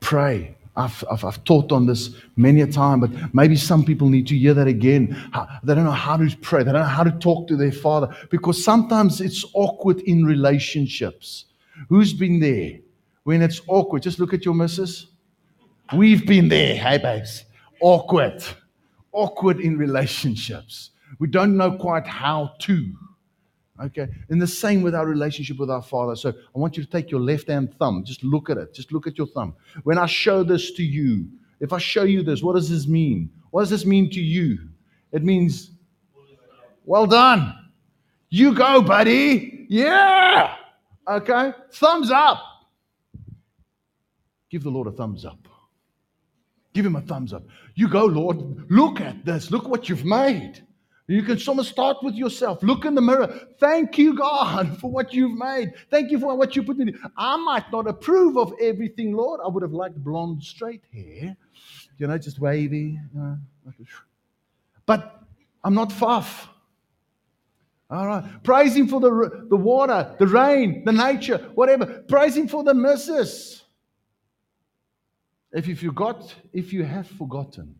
Pray. 0.00 0.56
I've, 0.76 1.02
I've, 1.10 1.24
I've, 1.24 1.42
taught 1.44 1.72
on 1.72 1.86
this 1.86 2.10
many 2.36 2.60
a 2.60 2.66
time, 2.66 3.00
but 3.00 3.10
maybe 3.34 3.56
some 3.56 3.82
people 3.82 4.10
need 4.10 4.26
to 4.26 4.36
hear 4.36 4.52
that 4.52 4.66
again. 4.66 5.16
They 5.64 5.74
don't 5.74 5.84
know 5.84 5.90
how 5.90 6.18
to 6.18 6.36
pray. 6.42 6.64
They 6.64 6.72
don't 6.72 6.82
know 6.82 6.86
how 6.86 7.02
to 7.02 7.12
talk 7.12 7.48
to 7.48 7.56
their 7.56 7.72
father 7.72 8.14
because 8.30 8.62
sometimes 8.62 9.22
it's 9.22 9.42
awkward 9.54 10.00
in 10.00 10.24
relationships. 10.26 11.46
Who's 11.88 12.12
been 12.12 12.40
there 12.40 12.78
when 13.24 13.40
it's 13.40 13.62
awkward? 13.68 14.02
Just 14.02 14.18
look 14.18 14.34
at 14.34 14.44
your 14.44 14.54
missus. 14.54 15.06
We've 15.94 16.26
been 16.26 16.48
there, 16.48 16.76
hey, 16.76 16.98
babes. 16.98 17.44
Awkward. 17.80 18.44
Awkward 19.16 19.60
in 19.60 19.78
relationships. 19.78 20.90
We 21.18 21.28
don't 21.28 21.56
know 21.56 21.72
quite 21.72 22.06
how 22.06 22.52
to. 22.60 22.92
Okay. 23.82 24.06
And 24.28 24.40
the 24.40 24.46
same 24.46 24.82
with 24.82 24.94
our 24.94 25.06
relationship 25.06 25.58
with 25.58 25.70
our 25.70 25.82
Father. 25.82 26.16
So 26.16 26.30
I 26.30 26.58
want 26.58 26.76
you 26.76 26.84
to 26.84 26.90
take 26.90 27.10
your 27.10 27.20
left 27.20 27.48
hand 27.48 27.74
thumb. 27.78 28.04
Just 28.04 28.22
look 28.22 28.50
at 28.50 28.58
it. 28.58 28.74
Just 28.74 28.92
look 28.92 29.06
at 29.06 29.16
your 29.16 29.26
thumb. 29.28 29.54
When 29.84 29.98
I 29.98 30.06
show 30.06 30.42
this 30.42 30.72
to 30.72 30.82
you, 30.82 31.28
if 31.60 31.72
I 31.72 31.78
show 31.78 32.04
you 32.04 32.22
this, 32.22 32.42
what 32.42 32.54
does 32.56 32.68
this 32.68 32.86
mean? 32.86 33.30
What 33.50 33.62
does 33.62 33.70
this 33.70 33.86
mean 33.86 34.10
to 34.10 34.20
you? 34.20 34.58
It 35.12 35.22
means, 35.24 35.70
well 36.84 37.06
done. 37.06 37.54
You 38.28 38.54
go, 38.54 38.82
buddy. 38.82 39.66
Yeah. 39.70 40.54
Okay. 41.08 41.52
Thumbs 41.72 42.10
up. 42.10 42.38
Give 44.50 44.62
the 44.62 44.70
Lord 44.70 44.88
a 44.88 44.92
thumbs 44.92 45.24
up. 45.24 45.38
Give 46.76 46.84
him 46.84 46.96
a 46.96 47.00
thumbs 47.00 47.32
up. 47.32 47.42
You 47.74 47.88
go, 47.88 48.04
Lord. 48.04 48.70
Look 48.70 49.00
at 49.00 49.24
this. 49.24 49.50
Look 49.50 49.66
what 49.66 49.88
you've 49.88 50.04
made. 50.04 50.62
You 51.06 51.22
can 51.22 51.40
almost 51.48 51.70
start 51.70 51.96
with 52.02 52.14
yourself. 52.14 52.62
Look 52.62 52.84
in 52.84 52.94
the 52.94 53.00
mirror. 53.00 53.28
Thank 53.58 53.96
you, 53.96 54.14
God, 54.14 54.78
for 54.80 54.90
what 54.90 55.14
you've 55.14 55.38
made. 55.38 55.72
Thank 55.90 56.10
you 56.10 56.20
for 56.20 56.36
what 56.36 56.54
you 56.54 56.62
put 56.62 56.78
in. 56.78 57.00
I 57.16 57.38
might 57.38 57.72
not 57.72 57.88
approve 57.88 58.36
of 58.36 58.52
everything, 58.60 59.14
Lord. 59.14 59.40
I 59.42 59.48
would 59.48 59.62
have 59.62 59.72
liked 59.72 59.96
blonde, 60.04 60.42
straight 60.42 60.82
hair, 60.92 61.34
you 61.96 62.06
know, 62.08 62.18
just 62.18 62.40
wavy. 62.40 63.00
You 63.14 63.20
know, 63.20 63.38
but 64.84 65.22
I'm 65.64 65.72
not 65.72 65.90
fuff. 65.90 66.46
All 67.88 68.06
right. 68.06 68.22
Praise 68.42 68.76
Him 68.76 68.86
for 68.86 69.00
the, 69.00 69.46
the 69.48 69.56
water, 69.56 70.14
the 70.18 70.26
rain, 70.26 70.84
the 70.84 70.92
nature, 70.92 71.38
whatever. 71.54 71.86
Praise 72.06 72.36
Him 72.36 72.48
for 72.48 72.64
the 72.64 72.74
misses. 72.74 73.62
If 75.56 75.66
you 75.66 75.74
forgot, 75.74 76.34
if 76.52 76.70
you 76.70 76.84
have 76.84 77.06
forgotten, 77.06 77.76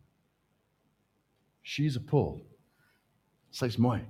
she's 1.61 1.95
a 1.95 1.99
pearl. 1.99 2.41
Sy's 3.51 3.77
mooi. 3.77 4.01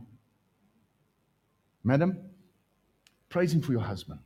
Madam, 1.83 2.17
praise 3.27 3.53
him 3.53 3.61
for 3.61 3.73
your 3.73 3.81
husband. 3.81 4.21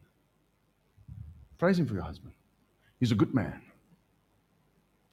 Praise 1.58 1.80
him 1.80 1.88
for 1.88 1.96
your 1.96 2.04
husband. 2.04 2.34
He's 3.00 3.12
a 3.12 3.16
good 3.16 3.34
man. 3.34 3.60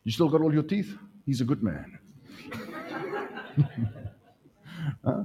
You 0.05 0.13
still 0.13 0.29
got 0.29 0.43
all 0.43 0.53
your 0.53 0.63
teeth? 0.63 0.95
He's 1.25 1.41
a 1.41 1.45
good 1.47 1.63
man. 1.63 1.99
huh? 5.03 5.25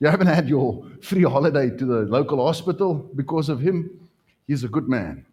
You 0.00 0.08
haven't 0.08 0.28
had 0.28 0.48
your 0.48 0.82
free 1.02 1.24
holiday 1.24 1.68
to 1.76 1.84
the 1.84 2.00
local 2.06 2.42
hospital 2.42 2.94
because 2.94 3.50
of 3.50 3.60
him? 3.60 4.08
He's 4.46 4.64
a 4.64 4.68
good 4.68 4.88
man. 4.88 5.26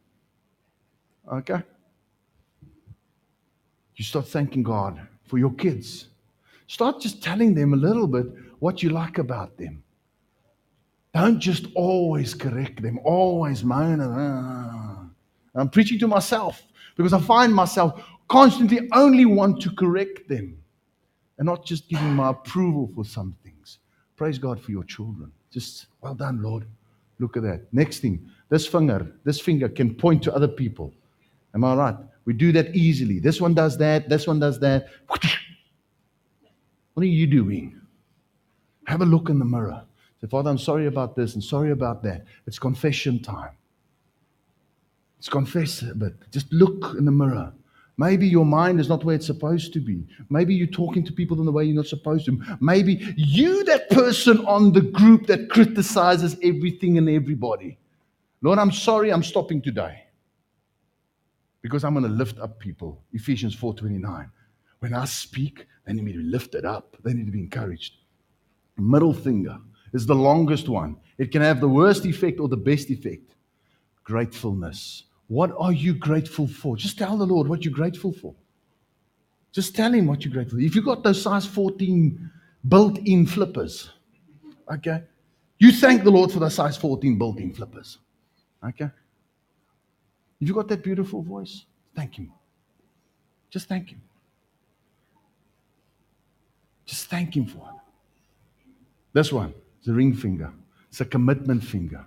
Okay? 1.31 1.63
You 3.95 4.03
start 4.03 4.27
thanking 4.27 4.63
God 4.63 4.99
for 5.25 5.37
your 5.37 5.53
kids. 5.53 6.07
Start 6.67 6.99
just 6.99 7.23
telling 7.23 7.53
them 7.53 7.73
a 7.73 7.77
little 7.77 8.07
bit 8.07 8.25
what 8.59 8.83
you 8.83 8.89
like 8.89 9.17
about 9.17 9.57
them. 9.57 9.83
Don't 11.13 11.39
just 11.39 11.67
always 11.75 12.33
correct 12.33 12.81
them, 12.81 12.99
always 13.03 13.63
moan. 13.63 14.01
And, 14.01 14.13
uh, 14.13 15.59
I'm 15.59 15.69
preaching 15.69 15.97
to 15.99 16.07
myself 16.07 16.61
because 16.97 17.13
I 17.13 17.21
find 17.21 17.53
myself 17.55 18.03
constantly 18.27 18.89
only 18.91 19.25
want 19.25 19.61
to 19.61 19.71
correct 19.71 20.27
them 20.27 20.57
and 21.37 21.45
not 21.45 21.65
just 21.65 21.87
giving 21.87 22.13
my 22.13 22.31
approval 22.31 22.89
for 22.93 23.05
some 23.05 23.35
things. 23.43 23.79
Praise 24.15 24.37
God 24.37 24.59
for 24.59 24.71
your 24.71 24.83
children. 24.83 25.31
Just 25.51 25.87
well 26.01 26.15
done, 26.15 26.41
Lord. 26.41 26.65
Look 27.19 27.37
at 27.37 27.43
that. 27.43 27.71
Next 27.71 27.99
thing, 27.99 28.29
this 28.49 28.67
finger, 28.67 29.09
this 29.23 29.39
finger 29.39 29.69
can 29.69 29.95
point 29.95 30.23
to 30.23 30.33
other 30.35 30.47
people. 30.47 30.93
Am 31.53 31.63
I 31.63 31.75
right? 31.75 31.95
We 32.25 32.33
do 32.33 32.51
that 32.51 32.75
easily. 32.75 33.19
This 33.19 33.39
one 33.39 33.53
does 33.53 33.77
that, 33.77 34.09
this 34.09 34.27
one 34.27 34.39
does 34.39 34.59
that. 34.59 34.87
What 35.07 37.03
are 37.03 37.05
you 37.05 37.27
doing? 37.27 37.79
Have 38.87 39.01
a 39.01 39.05
look 39.05 39.29
in 39.29 39.39
the 39.39 39.45
mirror. 39.45 39.83
Say, 40.21 40.27
Father, 40.27 40.49
I'm 40.49 40.57
sorry 40.57 40.87
about 40.87 41.15
this 41.15 41.35
and 41.35 41.43
sorry 41.43 41.71
about 41.71 42.01
that. 42.03 42.25
It's 42.47 42.57
confession 42.57 43.21
time. 43.21 43.51
It's 45.19 45.29
confess 45.29 45.81
a 45.81 45.95
bit. 45.95 46.13
Just 46.31 46.51
look 46.53 46.95
in 46.97 47.05
the 47.05 47.11
mirror. 47.11 47.51
Maybe 47.97 48.27
your 48.27 48.45
mind 48.45 48.79
is 48.79 48.89
not 48.89 49.03
where 49.03 49.15
it's 49.15 49.25
supposed 49.25 49.73
to 49.73 49.79
be. 49.79 50.05
Maybe 50.29 50.53
you're 50.53 50.67
talking 50.67 51.03
to 51.05 51.13
people 51.13 51.39
in 51.39 51.45
the 51.45 51.51
way 51.51 51.63
you're 51.63 51.75
not 51.75 51.87
supposed 51.87 52.25
to. 52.25 52.39
Maybe 52.59 53.13
you, 53.15 53.63
that 53.65 53.89
person 53.89 54.45
on 54.45 54.73
the 54.73 54.81
group 54.81 55.27
that 55.27 55.49
criticizes 55.49 56.35
everything 56.43 56.97
and 56.97 57.09
everybody. 57.09 57.77
Lord, 58.41 58.59
I'm 58.59 58.71
sorry, 58.71 59.11
I'm 59.11 59.23
stopping 59.23 59.61
today. 59.61 60.04
Because 61.65 61.83
I'm 61.83 61.95
going 61.95 62.05
to 62.05 62.11
lift 62.11 62.37
up 62.37 62.59
people. 62.59 63.01
Ephesians 63.11 63.55
4:29. 63.55 64.29
When 64.81 64.93
I 64.93 65.05
speak, 65.05 65.65
they 65.83 65.93
need 65.93 66.05
to 66.05 66.13
be 66.13 66.23
lifted 66.23 66.63
up. 66.63 66.95
They 67.03 67.11
need 67.11 67.25
to 67.25 67.31
be 67.31 67.39
encouraged. 67.39 67.95
Middle 68.77 69.15
finger 69.15 69.57
is 69.91 70.05
the 70.05 70.13
longest 70.13 70.69
one. 70.69 70.95
It 71.17 71.31
can 71.31 71.41
have 71.41 71.59
the 71.59 71.67
worst 71.67 72.05
effect 72.05 72.39
or 72.39 72.47
the 72.47 72.55
best 72.55 72.91
effect. 72.91 73.33
Gratefulness. 74.03 75.05
What 75.25 75.55
are 75.57 75.71
you 75.71 75.95
grateful 75.95 76.47
for? 76.47 76.77
Just 76.77 76.99
tell 76.99 77.17
the 77.17 77.25
Lord 77.25 77.47
what 77.47 77.65
you're 77.65 77.73
grateful 77.73 78.11
for. 78.11 78.35
Just 79.51 79.75
tell 79.75 79.91
Him 79.91 80.05
what 80.05 80.23
you're 80.23 80.35
grateful 80.35 80.59
for. 80.59 80.63
If 80.63 80.75
you've 80.75 80.85
got 80.85 81.01
those 81.01 81.19
size 81.19 81.47
14 81.47 82.29
built 82.67 82.99
in 82.99 83.25
flippers, 83.25 83.89
okay, 84.71 85.01
you 85.57 85.71
thank 85.71 86.03
the 86.03 86.11
Lord 86.11 86.31
for 86.31 86.37
the 86.37 86.49
size 86.49 86.77
14 86.77 87.17
built 87.17 87.39
in 87.39 87.51
flippers. 87.51 87.97
Okay? 88.63 88.91
You've 90.45 90.55
got 90.55 90.67
that 90.67 90.83
beautiful 90.83 91.21
voice, 91.21 91.65
thank 91.95 92.15
Him. 92.15 92.31
Just 93.49 93.67
thank 93.67 93.89
Him. 93.89 94.01
Just 96.85 97.07
thank 97.07 97.35
Him 97.35 97.47
for 97.47 97.57
it. 97.57 97.81
This 99.13 99.33
one, 99.33 99.53
it's 99.79 99.87
a 99.87 99.93
ring 99.93 100.13
finger. 100.13 100.51
It's 100.89 101.01
a 101.01 101.05
commitment 101.05 101.63
finger. 101.63 102.05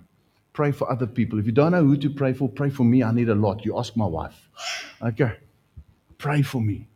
Pray 0.53 0.71
for 0.71 0.91
other 0.91 1.07
people. 1.07 1.37
If 1.39 1.45
you 1.45 1.51
don't 1.51 1.71
know 1.71 1.83
who 1.83 1.97
to 1.97 2.09
pray 2.09 2.33
for, 2.33 2.49
pray 2.49 2.69
for 2.69 2.83
me. 2.83 3.03
I 3.03 3.11
need 3.11 3.29
a 3.29 3.35
lot. 3.35 3.65
You 3.65 3.77
ask 3.77 3.95
my 3.95 4.05
wife. 4.05 4.49
Okay. 5.01 5.33
Pray 6.17 6.41
for 6.41 6.61
me. 6.61 6.88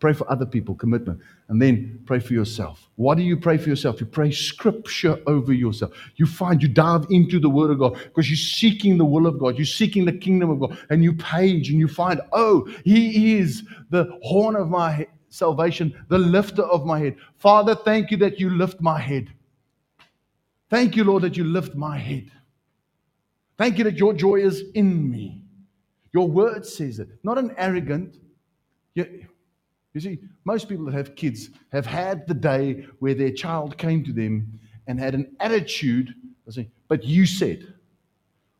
Pray 0.00 0.12
for 0.14 0.28
other 0.30 0.46
people, 0.46 0.74
commitment. 0.74 1.20
And 1.48 1.60
then 1.60 2.00
pray 2.06 2.18
for 2.18 2.32
yourself. 2.32 2.88
What 2.96 3.16
do 3.16 3.22
you 3.22 3.36
pray 3.36 3.58
for 3.58 3.68
yourself? 3.68 4.00
You 4.00 4.06
pray 4.06 4.32
scripture 4.32 5.18
over 5.26 5.52
yourself. 5.52 5.92
You 6.16 6.26
find 6.26 6.62
you 6.62 6.68
dive 6.68 7.06
into 7.10 7.38
the 7.38 7.50
word 7.50 7.70
of 7.70 7.78
God 7.78 7.94
because 8.02 8.28
you're 8.28 8.36
seeking 8.36 8.96
the 8.96 9.04
will 9.04 9.26
of 9.26 9.38
God. 9.38 9.56
You're 9.58 9.66
seeking 9.66 10.06
the 10.06 10.12
kingdom 10.12 10.50
of 10.50 10.58
God. 10.60 10.78
And 10.88 11.04
you 11.04 11.12
page 11.12 11.68
and 11.70 11.78
you 11.78 11.86
find, 11.86 12.20
oh, 12.32 12.66
He 12.84 13.36
is 13.36 13.62
the 13.90 14.18
horn 14.22 14.56
of 14.56 14.68
my 14.68 14.90
head 14.90 15.08
salvation, 15.30 15.94
the 16.08 16.18
lifter 16.18 16.62
of 16.62 16.84
my 16.84 16.98
head. 16.98 17.16
Father, 17.36 17.74
thank 17.74 18.10
you 18.10 18.16
that 18.18 18.38
you 18.38 18.50
lift 18.50 18.80
my 18.80 18.98
head. 18.98 19.32
Thank 20.68 20.96
you, 20.96 21.04
Lord, 21.04 21.22
that 21.22 21.36
you 21.36 21.44
lift 21.44 21.74
my 21.74 21.96
head. 21.96 22.30
Thank 23.56 23.78
you 23.78 23.84
that 23.84 23.96
your 23.96 24.12
joy 24.12 24.36
is 24.36 24.64
in 24.74 25.10
me. 25.10 25.42
Your 26.12 26.28
word 26.28 26.66
says 26.66 26.98
it. 26.98 27.08
Not 27.22 27.38
an 27.38 27.54
arrogant. 27.56 28.16
You, 28.94 29.26
you 29.92 30.00
see, 30.00 30.18
most 30.44 30.68
people 30.68 30.84
that 30.86 30.94
have 30.94 31.16
kids 31.16 31.50
have 31.72 31.84
had 31.84 32.26
the 32.26 32.34
day 32.34 32.86
where 33.00 33.14
their 33.14 33.32
child 33.32 33.76
came 33.76 34.04
to 34.04 34.12
them 34.12 34.60
and 34.86 34.98
had 34.98 35.14
an 35.14 35.34
attitude. 35.40 36.14
But 36.88 37.04
you 37.04 37.26
said, 37.26 37.74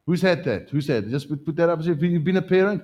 Who's 0.07 0.23
had 0.23 0.43
that? 0.45 0.71
Who's 0.71 0.89
had? 0.89 1.09
Just 1.09 1.29
put 1.29 1.55
that 1.55 1.69
up. 1.69 1.81
If 1.81 2.03
you've 2.03 2.25
been 2.25 2.37
a 2.37 2.43
parent, 2.43 2.83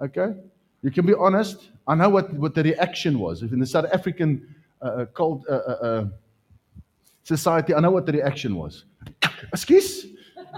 okay? 0.00 0.34
You 0.82 0.90
can 0.90 1.04
be 1.04 1.12
honest. 1.12 1.68
I 1.86 1.94
know 1.94 2.08
what, 2.08 2.32
what 2.32 2.54
the 2.54 2.62
reaction 2.62 3.18
was. 3.18 3.42
If 3.42 3.52
in 3.52 3.58
the 3.58 3.66
South 3.66 3.84
African 3.92 4.54
uh, 4.80 4.84
uh 4.84 5.06
cult, 5.06 5.42
uh, 5.50 5.52
uh, 5.52 5.56
uh, 5.56 6.04
society, 7.22 7.74
I 7.74 7.80
know 7.80 7.90
what 7.90 8.06
the 8.06 8.12
reaction 8.12 8.56
was. 8.56 8.84
Excuse? 9.52 10.04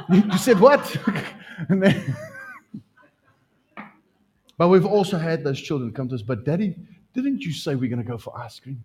You, 0.08 0.22
you 0.30 0.38
said 0.38 0.60
what? 0.60 0.96
then, 1.68 2.16
But 4.58 4.68
we've 4.68 4.86
also 4.86 5.18
had 5.18 5.44
those 5.44 5.60
children 5.60 5.92
come 5.92 6.08
to 6.08 6.14
us, 6.14 6.22
but 6.22 6.44
daddy, 6.44 6.76
didn't 7.22 7.42
you 7.42 7.52
say 7.52 7.74
we're 7.74 7.90
going 7.90 8.02
to 8.02 8.08
go 8.08 8.18
for 8.18 8.36
ice 8.38 8.58
cream? 8.60 8.84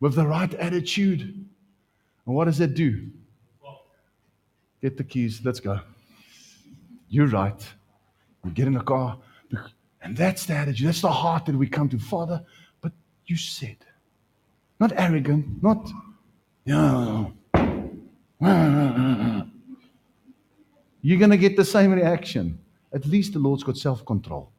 With 0.00 0.14
the 0.14 0.26
right 0.26 0.52
attitude. 0.54 1.20
And 1.20 2.34
what 2.34 2.46
does 2.46 2.58
that 2.58 2.74
do? 2.74 3.08
Get 4.82 4.96
the 4.96 5.04
keys, 5.04 5.40
let's 5.44 5.60
go. 5.60 5.80
You're 7.08 7.28
right. 7.28 7.66
We 8.44 8.50
get 8.50 8.66
in 8.66 8.74
the 8.74 8.80
car. 8.80 9.18
And 10.02 10.16
that's 10.16 10.44
the 10.44 10.54
attitude. 10.54 10.86
That's 10.88 11.00
the 11.00 11.10
heart 11.10 11.46
that 11.46 11.56
we 11.56 11.66
come 11.66 11.88
to. 11.88 11.98
Father, 11.98 12.44
but 12.82 12.92
you 13.26 13.36
said. 13.36 13.78
Not 14.80 14.92
arrogant, 14.96 15.62
not, 15.62 15.88
yeah. 16.64 17.26
You're 21.00 21.18
going 21.18 21.30
to 21.30 21.36
get 21.36 21.56
the 21.56 21.64
same 21.64 21.92
reaction. 21.92 22.58
At 22.92 23.06
least 23.06 23.32
the 23.32 23.38
Lord's 23.38 23.62
got 23.62 23.76
self 23.76 24.04
control. 24.04 24.50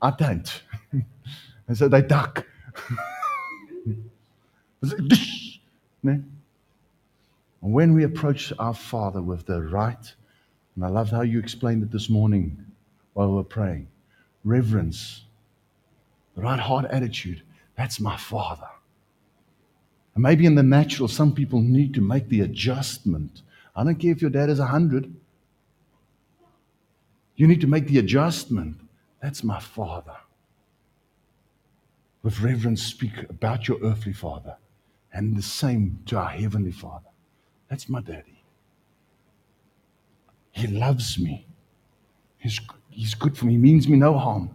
I 0.00 0.10
don't. 0.10 0.62
and 1.68 1.76
so 1.76 1.88
they 1.88 2.02
duck. 2.02 2.46
and 6.02 6.30
when 7.60 7.94
we 7.94 8.04
approach 8.04 8.52
our 8.58 8.74
Father 8.74 9.22
with 9.22 9.46
the 9.46 9.62
right, 9.62 10.14
and 10.76 10.84
I 10.84 10.88
loved 10.88 11.10
how 11.10 11.22
you 11.22 11.38
explained 11.38 11.82
it 11.82 11.90
this 11.90 12.08
morning 12.08 12.64
while 13.14 13.28
we 13.28 13.36
were 13.36 13.44
praying 13.44 13.88
reverence, 14.44 15.22
the 16.34 16.42
right 16.42 16.58
heart 16.58 16.86
attitude, 16.86 17.42
that's 17.76 18.00
my 18.00 18.16
Father. 18.16 18.68
And 20.14 20.22
maybe 20.22 20.46
in 20.46 20.54
the 20.54 20.62
natural, 20.62 21.08
some 21.08 21.34
people 21.34 21.60
need 21.60 21.94
to 21.94 22.00
make 22.00 22.28
the 22.28 22.40
adjustment. 22.40 23.42
I 23.74 23.84
don't 23.84 23.96
care 23.96 24.12
if 24.12 24.20
your 24.20 24.30
dad 24.30 24.50
is 24.50 24.58
100. 24.58 25.14
You 27.36 27.46
need 27.46 27.60
to 27.62 27.66
make 27.66 27.86
the 27.86 27.98
adjustment. 27.98 28.76
That's 29.22 29.42
my 29.42 29.60
Father. 29.60 30.16
With 32.22 32.40
reverence, 32.40 32.82
speak 32.82 33.12
about 33.28 33.66
your 33.66 33.78
earthly 33.82 34.12
Father 34.12 34.56
and 35.12 35.36
the 35.36 35.42
same 35.42 36.00
to 36.06 36.18
our 36.18 36.28
Heavenly 36.28 36.72
Father. 36.72 37.08
That's 37.68 37.88
my 37.88 38.00
daddy. 38.00 38.44
He 40.52 40.66
loves 40.66 41.18
me. 41.18 41.46
He's, 42.38 42.60
he's 42.90 43.14
good 43.14 43.36
for 43.36 43.46
me. 43.46 43.52
He 43.52 43.58
means 43.58 43.88
me 43.88 43.96
no 43.96 44.16
harm. 44.16 44.50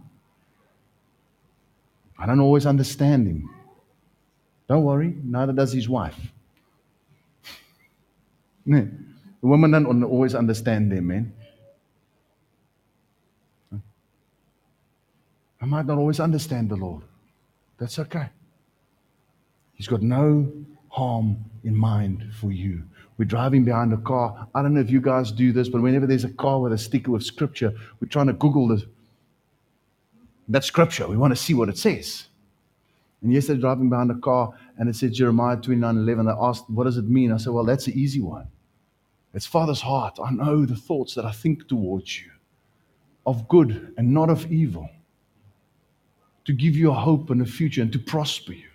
I 2.18 2.26
don't 2.26 2.40
always 2.40 2.66
understand 2.66 3.26
him. 3.26 3.50
Don't 4.68 4.84
worry, 4.84 5.14
neither 5.22 5.52
does 5.52 5.72
his 5.72 5.88
wife. 5.88 6.18
the 8.66 8.90
women 9.40 9.70
don't 9.70 10.02
always 10.04 10.34
understand 10.34 10.92
their 10.92 11.02
men. 11.02 11.32
I 15.60 15.64
might 15.64 15.86
not 15.86 15.98
always 15.98 16.20
understand 16.20 16.68
the 16.68 16.76
Lord. 16.76 17.02
That's 17.78 17.98
okay. 17.98 18.28
He's 19.74 19.86
got 19.86 20.02
no 20.02 20.50
harm 20.88 21.44
in 21.64 21.76
mind 21.76 22.24
for 22.40 22.50
you. 22.50 22.82
We're 23.16 23.24
driving 23.24 23.64
behind 23.64 23.92
a 23.92 23.96
car. 23.98 24.48
I 24.54 24.62
don't 24.62 24.74
know 24.74 24.80
if 24.80 24.90
you 24.90 25.00
guys 25.00 25.32
do 25.32 25.52
this, 25.52 25.68
but 25.68 25.82
whenever 25.82 26.06
there's 26.06 26.24
a 26.24 26.30
car 26.30 26.60
with 26.60 26.72
a 26.72 26.78
sticker 26.78 27.10
with 27.10 27.24
scripture, 27.24 27.72
we're 28.00 28.08
trying 28.08 28.28
to 28.28 28.32
Google 28.32 28.68
the, 28.68 28.86
that 30.48 30.64
scripture. 30.64 31.06
We 31.08 31.16
want 31.16 31.32
to 31.32 31.36
see 31.36 31.54
what 31.54 31.68
it 31.68 31.78
says. 31.78 32.28
And 33.22 33.32
yesterday, 33.32 33.60
driving 33.60 33.90
behind 33.90 34.12
a 34.12 34.18
car, 34.18 34.54
and 34.78 34.88
it 34.88 34.94
said 34.94 35.12
Jeremiah 35.12 35.56
29 35.56 35.96
11. 35.96 36.28
I 36.28 36.36
asked, 36.40 36.70
What 36.70 36.84
does 36.84 36.96
it 36.96 37.08
mean? 37.08 37.32
I 37.32 37.36
said, 37.36 37.52
Well, 37.52 37.64
that's 37.64 37.88
an 37.88 37.94
easy 37.94 38.20
one. 38.20 38.46
It's 39.34 39.46
Father's 39.46 39.80
heart. 39.80 40.18
I 40.22 40.30
know 40.30 40.64
the 40.64 40.76
thoughts 40.76 41.14
that 41.14 41.24
I 41.24 41.32
think 41.32 41.68
towards 41.68 42.20
you 42.20 42.30
of 43.26 43.46
good 43.48 43.92
and 43.98 44.14
not 44.14 44.30
of 44.30 44.50
evil, 44.50 44.88
to 46.48 46.54
give 46.54 46.74
you 46.74 46.90
a 46.90 46.94
hope 46.94 47.28
and 47.28 47.42
a 47.42 47.44
future 47.44 47.82
and 47.82 47.92
to 47.92 47.98
prosper 47.98 48.54
you. 48.54 48.70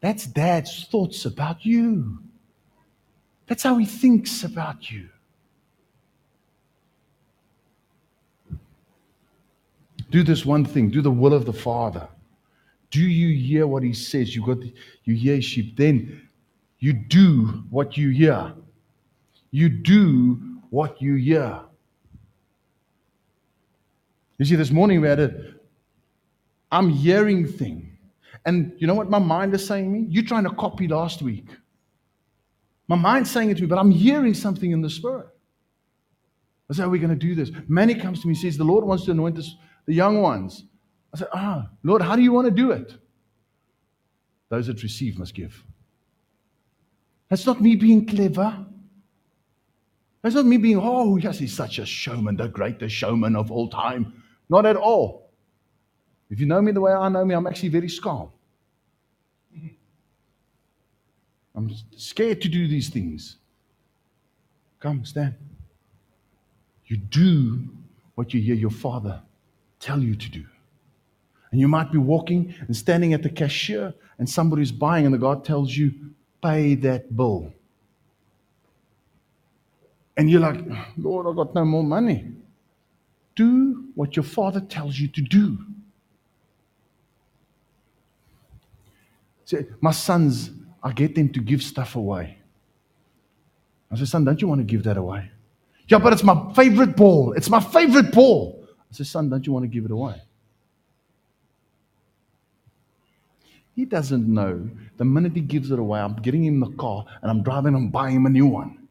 That's 0.00 0.26
Dad's 0.26 0.84
thoughts 0.90 1.24
about 1.24 1.64
you. 1.64 2.18
That's 3.46 3.62
how 3.62 3.78
he 3.78 3.86
thinks 3.86 4.42
about 4.42 4.90
you. 4.90 5.08
Do 10.10 10.24
this 10.24 10.44
one 10.44 10.64
thing, 10.64 10.90
do 10.90 11.00
the 11.00 11.10
will 11.10 11.34
of 11.34 11.46
the 11.46 11.52
Father. 11.52 12.08
Do 12.90 13.00
you 13.00 13.38
hear 13.38 13.68
what 13.68 13.84
he 13.84 13.92
says? 13.92 14.34
You 14.34 14.44
got 14.44 14.58
you 15.04 15.14
hear 15.14 15.40
sheep. 15.40 15.76
Then 15.76 16.28
you 16.80 16.92
do 16.94 17.62
what 17.70 17.96
you 17.96 18.10
hear. 18.10 18.54
You 19.52 19.68
do 19.68 20.40
what 20.70 21.00
you 21.00 21.14
hear. 21.14 21.60
You 24.38 24.44
see, 24.44 24.56
this 24.56 24.72
morning 24.72 25.00
we 25.00 25.06
had 25.06 25.20
a 25.20 25.55
I'm 26.70 26.88
hearing 26.88 27.46
thing. 27.46 27.96
And 28.44 28.72
you 28.78 28.86
know 28.86 28.94
what 28.94 29.10
my 29.10 29.18
mind 29.18 29.54
is 29.54 29.66
saying 29.66 29.92
me? 29.92 30.06
You're 30.08 30.24
trying 30.24 30.44
to 30.44 30.50
copy 30.50 30.88
last 30.88 31.22
week. 31.22 31.48
My 32.88 32.96
mind's 32.96 33.30
saying 33.30 33.50
it 33.50 33.56
to 33.56 33.62
me, 33.62 33.66
but 33.66 33.78
I'm 33.78 33.90
hearing 33.90 34.34
something 34.34 34.70
in 34.70 34.80
the 34.80 34.90
spirit. 34.90 35.26
I 36.70 36.74
said, 36.74 36.82
How 36.82 36.88
are 36.88 36.90
we 36.90 36.98
going 36.98 37.10
to 37.10 37.16
do 37.16 37.34
this? 37.34 37.50
Manny 37.68 37.94
comes 37.94 38.20
to 38.20 38.28
me 38.28 38.32
and 38.32 38.38
says, 38.38 38.56
The 38.56 38.64
Lord 38.64 38.84
wants 38.84 39.04
to 39.06 39.10
anoint 39.12 39.38
us, 39.38 39.56
the 39.86 39.94
young 39.94 40.22
ones. 40.22 40.64
I 41.14 41.18
said, 41.18 41.28
Ah, 41.32 41.70
Lord, 41.82 42.02
how 42.02 42.16
do 42.16 42.22
you 42.22 42.32
want 42.32 42.46
to 42.46 42.50
do 42.50 42.70
it? 42.72 42.94
Those 44.48 44.68
that 44.68 44.82
receive 44.82 45.18
must 45.18 45.34
give. 45.34 45.64
That's 47.28 47.46
not 47.46 47.60
me 47.60 47.74
being 47.74 48.06
clever. 48.06 48.64
That's 50.22 50.34
not 50.34 50.46
me 50.46 50.56
being, 50.56 50.78
oh, 50.80 51.16
yes, 51.16 51.38
he's 51.38 51.54
such 51.54 51.78
a 51.78 51.86
showman, 51.86 52.36
the 52.36 52.48
greatest 52.48 52.94
showman 52.94 53.36
of 53.36 53.50
all 53.50 53.68
time. 53.68 54.22
Not 54.48 54.66
at 54.66 54.76
all. 54.76 55.25
If 56.30 56.40
you 56.40 56.46
know 56.46 56.60
me 56.60 56.72
the 56.72 56.80
way 56.80 56.92
I 56.92 57.08
know 57.08 57.24
me, 57.24 57.34
I'm 57.34 57.46
actually 57.46 57.68
very 57.68 57.88
calm. 57.88 58.30
I'm 61.54 61.70
scared 61.96 62.42
to 62.42 62.48
do 62.48 62.68
these 62.68 62.90
things. 62.90 63.36
Come, 64.80 65.04
stand. 65.04 65.34
You 66.86 66.98
do 66.98 67.68
what 68.14 68.34
you 68.34 68.40
hear 68.40 68.54
your 68.54 68.70
father 68.70 69.22
tell 69.80 70.00
you 70.00 70.14
to 70.14 70.30
do. 70.30 70.44
And 71.50 71.60
you 71.60 71.68
might 71.68 71.90
be 71.92 71.98
walking 71.98 72.54
and 72.66 72.76
standing 72.76 73.14
at 73.14 73.22
the 73.22 73.30
cashier, 73.30 73.94
and 74.18 74.28
somebody's 74.28 74.72
buying, 74.72 75.06
and 75.06 75.14
the 75.14 75.18
God 75.18 75.44
tells 75.44 75.76
you, 75.76 75.92
pay 76.42 76.74
that 76.76 77.16
bill. 77.16 77.52
And 80.16 80.30
you're 80.30 80.40
like, 80.40 80.60
Lord, 80.96 81.26
I 81.26 81.34
got 81.34 81.54
no 81.54 81.64
more 81.64 81.84
money. 81.84 82.32
Do 83.34 83.84
what 83.94 84.16
your 84.16 84.24
father 84.24 84.60
tells 84.60 84.98
you 84.98 85.08
to 85.08 85.20
do. 85.22 85.58
Say, 89.46 89.66
my 89.80 89.92
sons 89.92 90.50
I 90.82 90.92
get 90.92 91.14
them 91.14 91.30
to 91.30 91.40
give 91.40 91.62
stuff 91.62 91.96
away. 91.96 92.38
I 93.90 93.96
said, 93.96 94.08
son, 94.08 94.24
don't 94.24 94.40
you 94.40 94.46
want 94.46 94.60
to 94.60 94.64
give 94.64 94.84
that 94.84 94.96
away? 94.96 95.30
Yeah, 95.88 95.98
but 95.98 96.12
it's 96.12 96.22
my 96.22 96.52
favorite 96.54 96.96
ball. 96.96 97.32
It's 97.32 97.48
my 97.48 97.60
favorite 97.60 98.12
ball. 98.12 98.64
I 98.68 98.94
said, 98.94 99.06
son, 99.06 99.28
don't 99.28 99.46
you 99.46 99.52
want 99.52 99.64
to 99.64 99.68
give 99.68 99.84
it 99.84 99.90
away? 99.90 100.20
He 103.74 103.84
doesn't 103.84 104.26
know 104.26 104.68
the 104.96 105.04
minute 105.04 105.32
he 105.34 105.40
gives 105.40 105.70
it 105.70 105.78
away, 105.78 106.00
I'm 106.00 106.14
getting 106.14 106.44
him 106.44 106.60
the 106.60 106.70
car 106.70 107.04
and 107.22 107.30
I'm 107.30 107.42
driving 107.42 107.74
and 107.74 107.92
buying 107.92 108.16
him 108.16 108.26
a 108.26 108.30
new 108.30 108.46
one. 108.46 108.88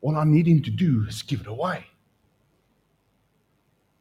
All 0.00 0.16
I 0.16 0.24
need 0.24 0.48
him 0.48 0.62
to 0.62 0.70
do 0.70 1.04
is 1.08 1.22
give 1.22 1.40
it 1.40 1.46
away. 1.46 1.84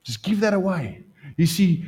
Just 0.03 0.23
give 0.23 0.39
that 0.39 0.53
away. 0.53 1.03
You 1.37 1.45
see, 1.45 1.85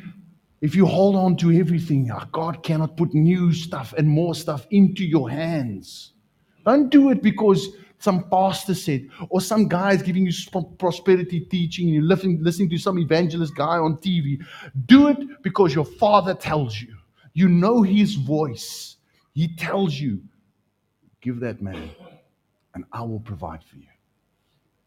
if 0.63 0.77
you 0.77 0.85
hold 0.85 1.17
on 1.17 1.35
to 1.35 1.51
everything, 1.51 2.09
ah, 2.09 2.25
God 2.31 2.63
cannot 2.63 2.95
put 2.95 3.13
new 3.13 3.51
stuff 3.51 3.93
and 3.97 4.07
more 4.07 4.33
stuff 4.33 4.65
into 4.71 5.03
your 5.03 5.29
hands. 5.29 6.13
Don't 6.65 6.89
do 6.89 7.09
it 7.09 7.21
because 7.21 7.67
some 7.99 8.29
pastor 8.29 8.73
said, 8.73 9.09
or 9.27 9.41
some 9.41 9.67
guy 9.67 9.91
is 9.91 10.01
giving 10.01 10.25
you 10.25 10.31
prosperity 10.77 11.41
teaching, 11.41 11.87
and 11.87 11.95
you're 11.95 12.03
listening, 12.05 12.41
listening 12.41 12.69
to 12.69 12.77
some 12.77 12.97
evangelist 12.97 13.53
guy 13.57 13.77
on 13.77 13.97
TV. 13.97 14.41
Do 14.85 15.09
it 15.09 15.43
because 15.43 15.75
your 15.75 15.83
father 15.83 16.33
tells 16.33 16.81
you. 16.81 16.95
You 17.33 17.49
know 17.49 17.81
his 17.81 18.15
voice. 18.15 18.95
He 19.33 19.53
tells 19.57 19.99
you, 19.99 20.21
give 21.19 21.41
that 21.41 21.61
man, 21.61 21.89
and 22.73 22.85
I 22.93 23.01
will 23.01 23.19
provide 23.19 23.65
for 23.65 23.75
you. 23.75 23.87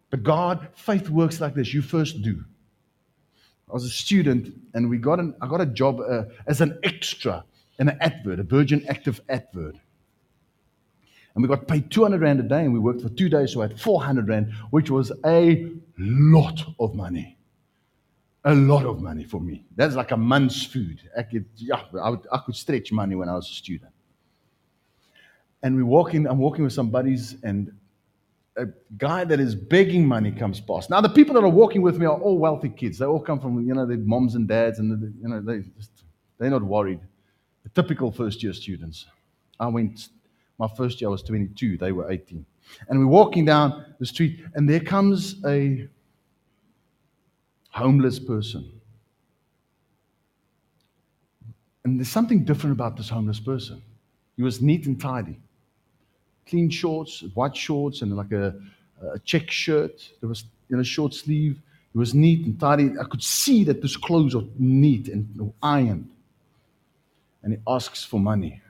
But 0.09 0.23
God, 0.23 0.69
faith 0.75 1.11
works 1.11 1.39
like 1.39 1.55
this. 1.55 1.75
You 1.75 1.83
first 1.83 2.23
do. 2.23 2.43
I 3.69 3.73
was 3.73 3.85
a 3.85 3.91
student, 3.91 4.55
and 4.75 4.89
we 4.89 4.97
got 4.97 5.19
an, 5.19 5.35
I 5.41 5.49
got 5.49 5.61
a 5.61 5.67
job 5.67 6.01
uh, 6.01 6.25
as 6.47 6.61
an 6.61 6.79
extra 6.85 7.45
in 7.81 7.89
an 7.89 7.99
advert, 8.01 8.39
a 8.39 8.45
Virgin 8.45 8.85
Active 8.89 9.21
advert. 9.29 9.75
And 11.35 11.43
we 11.43 11.49
got 11.49 11.67
paid 11.67 11.91
200 11.91 12.21
Rand 12.21 12.41
a 12.41 12.45
day, 12.45 12.61
and 12.61 12.73
we 12.73 12.79
worked 12.79 13.03
for 13.03 13.09
two 13.09 13.29
days, 13.29 13.53
so 13.53 13.63
I 13.63 13.67
had 13.67 13.81
400 13.81 14.29
Rand, 14.29 14.53
which 14.71 14.89
was 14.89 15.11
a 15.25 15.69
lot 15.99 16.63
of 16.79 16.95
money. 16.95 17.37
A 18.45 18.55
lot 18.55 18.87
of 18.87 19.03
money 19.03 19.25
for 19.25 19.41
me. 19.41 19.65
That's 19.75 19.97
like 19.97 20.13
a 20.13 20.17
month's 20.17 20.65
food. 20.65 21.01
I 21.19 21.23
could, 21.25 21.47
yeah, 21.57 21.83
I, 22.01 22.11
would, 22.11 22.27
I 22.31 22.39
could 22.39 22.55
stretch 22.55 22.93
money 22.93 23.17
when 23.17 23.29
I 23.29 23.35
was 23.35 23.51
a 23.51 23.53
student. 23.53 23.93
And 25.65 25.75
we 25.75 25.83
walk 25.83 26.15
in, 26.15 26.29
I'm 26.29 26.39
walking 26.39 26.63
with 26.63 26.73
some 26.73 26.91
buddies, 26.91 27.35
and 27.43 27.73
a 28.57 28.67
guy 28.97 29.25
that 29.25 29.39
is 29.39 29.55
begging 29.55 30.07
money 30.07 30.33
comes 30.33 30.61
past. 30.61 30.89
Now, 30.89 31.01
the 31.01 31.09
people 31.09 31.35
that 31.35 31.45
are 31.45 31.49
walking 31.49 31.83
with 31.83 31.99
me 31.99 32.07
are 32.07 32.19
all 32.19 32.39
wealthy 32.39 32.71
kids. 32.71 32.99
They 32.99 33.05
all 33.05 33.21
come 33.21 33.39
from, 33.39 33.67
you 33.67 33.75
know, 33.75 33.87
their 33.87 33.99
moms 33.99 34.35
and 34.35 34.49
dads, 34.49 34.79
and, 34.79 35.15
you 35.21 35.29
know, 35.29 35.41
they 35.41 35.61
just, 35.77 35.91
they're 36.39 36.51
not 36.51 36.63
worried. 36.63 37.01
The 37.65 37.69
typical 37.71 38.11
first 38.11 38.43
year 38.43 38.53
students. 38.53 39.07
I 39.61 39.67
went, 39.67 40.09
my 40.59 40.69
first 40.69 41.01
year 41.01 41.09
I 41.09 41.13
was 41.13 41.23
22, 41.23 41.77
they 41.77 41.93
were 41.93 42.11
18. 42.11 42.45
And 42.89 42.99
we're 42.99 43.07
walking 43.07 43.45
down 43.45 43.95
the 43.99 44.07
street, 44.07 44.41
and 44.55 44.69
there 44.69 44.81
comes 44.81 45.45
a 45.45 45.89
homeless 47.71 48.19
person. 48.19 48.73
And 51.85 52.01
there's 52.01 52.09
something 52.09 52.43
different 52.45 52.75
about 52.75 52.97
this 52.97 53.09
homeless 53.09 53.39
person. 53.39 53.83
He 54.37 54.43
was 54.43 54.61
neat 54.61 54.87
and 54.87 55.01
tidy 55.01 55.39
clean 56.49 56.71
shorts, 56.71 57.25
white 57.35 57.57
shorts, 57.57 58.03
and 58.03 58.17
like 58.17 58.33
a, 58.33 58.55
a 59.15 59.19
check 59.21 59.51
shirt. 59.51 60.09
There 60.21 60.29
was 60.29 60.45
you 60.69 60.77
know 60.77 60.83
short 60.83 61.15
sleeve. 61.15 61.61
It 61.95 61.99
was 61.99 62.15
neat 62.15 62.45
and 62.45 62.59
tidy. 62.61 62.91
I 63.01 63.05
could 63.05 63.23
see 63.23 63.65
that 63.65 63.81
his 63.83 63.97
clothes 63.97 64.35
are 64.35 64.45
neat 64.59 65.09
and 65.09 65.53
ironed. 65.63 66.11
And 67.43 67.55
he 67.55 67.59
asks 67.67 68.05
for 68.05 68.21
money. 68.21 68.61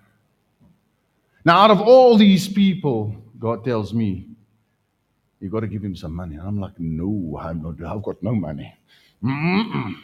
Now, 1.45 1.59
out 1.59 1.70
of 1.70 1.81
all 1.81 2.16
these 2.16 2.47
people, 2.47 3.14
God 3.39 3.64
tells 3.64 3.95
me, 3.95 4.27
you 5.41 5.49
got 5.49 5.61
to 5.61 5.66
give 5.66 5.85
him 5.85 5.95
some 5.95 6.14
money. 6.14 6.37
And 6.37 6.47
I'm 6.47 6.61
like, 6.61 6.79
no, 6.79 7.39
I'm 7.41 7.62
not, 7.62 7.83
I've 7.85 8.03
got 8.03 8.22
no 8.22 8.35
money. 8.35 8.74
Mm-mm. 9.22 9.95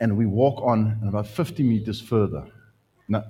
And 0.00 0.16
we 0.16 0.26
walk 0.26 0.62
on, 0.62 0.98
about 1.06 1.26
50 1.26 1.62
meters 1.62 2.00
further. 2.00 2.46
Now, 3.08 3.24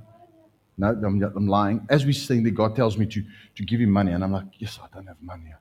no, 0.78 0.88
I'm, 0.88 1.22
I'm 1.22 1.46
lying. 1.46 1.86
As 1.88 2.04
we 2.04 2.12
sing 2.12 2.42
there, 2.42 2.52
God 2.52 2.76
tells 2.76 2.98
me 2.98 3.06
to, 3.06 3.24
to 3.54 3.64
give 3.64 3.80
him 3.80 3.90
money. 3.90 4.12
And 4.12 4.22
I'm 4.22 4.32
like, 4.32 4.46
yes, 4.58 4.78
I 4.82 4.94
don't 4.94 5.06
have 5.06 5.20
money. 5.22 5.54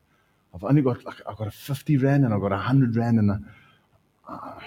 I've 0.54 0.64
only 0.64 0.82
got, 0.82 1.04
like, 1.06 1.22
I've 1.28 1.38
got 1.38 1.48
a 1.48 1.52
50 1.52 1.98
rand 1.98 2.26
and 2.26 2.34
I've 2.34 2.42
got 2.42 2.52
a 2.52 2.56
100 2.56 2.96
rand. 2.96 3.20
And 3.20 3.32
I, 3.32 3.38
uh, 4.28 4.60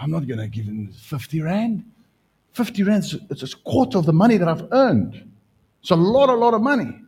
I'm 0.00 0.10
not 0.10 0.26
going 0.26 0.40
to 0.40 0.48
give 0.48 0.64
him 0.64 0.92
50 0.92 1.42
rand. 1.42 1.84
50 2.52 2.82
rand, 2.82 3.04
it's 3.30 3.42
a 3.42 3.56
quarter 3.58 3.98
of 3.98 4.06
the 4.06 4.12
money 4.12 4.36
that 4.36 4.48
I've 4.48 4.66
earned. 4.72 5.30
It's 5.80 5.90
a 5.90 5.96
lot, 5.96 6.28
a 6.28 6.34
lot 6.34 6.54
of 6.54 6.60
money. 6.60 6.84
And 6.84 7.04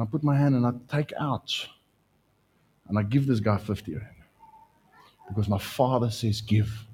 I 0.00 0.04
put 0.04 0.22
my 0.22 0.36
hand 0.36 0.54
and 0.54 0.64
I 0.64 0.70
take 0.88 1.12
out 1.20 1.52
and 2.88 2.98
I 2.98 3.02
give 3.02 3.26
this 3.26 3.40
guy 3.40 3.58
50 3.58 3.94
rand. 3.94 4.06
Because 5.28 5.48
my 5.48 5.58
father 5.58 6.10
says, 6.10 6.40
give. 6.40 6.86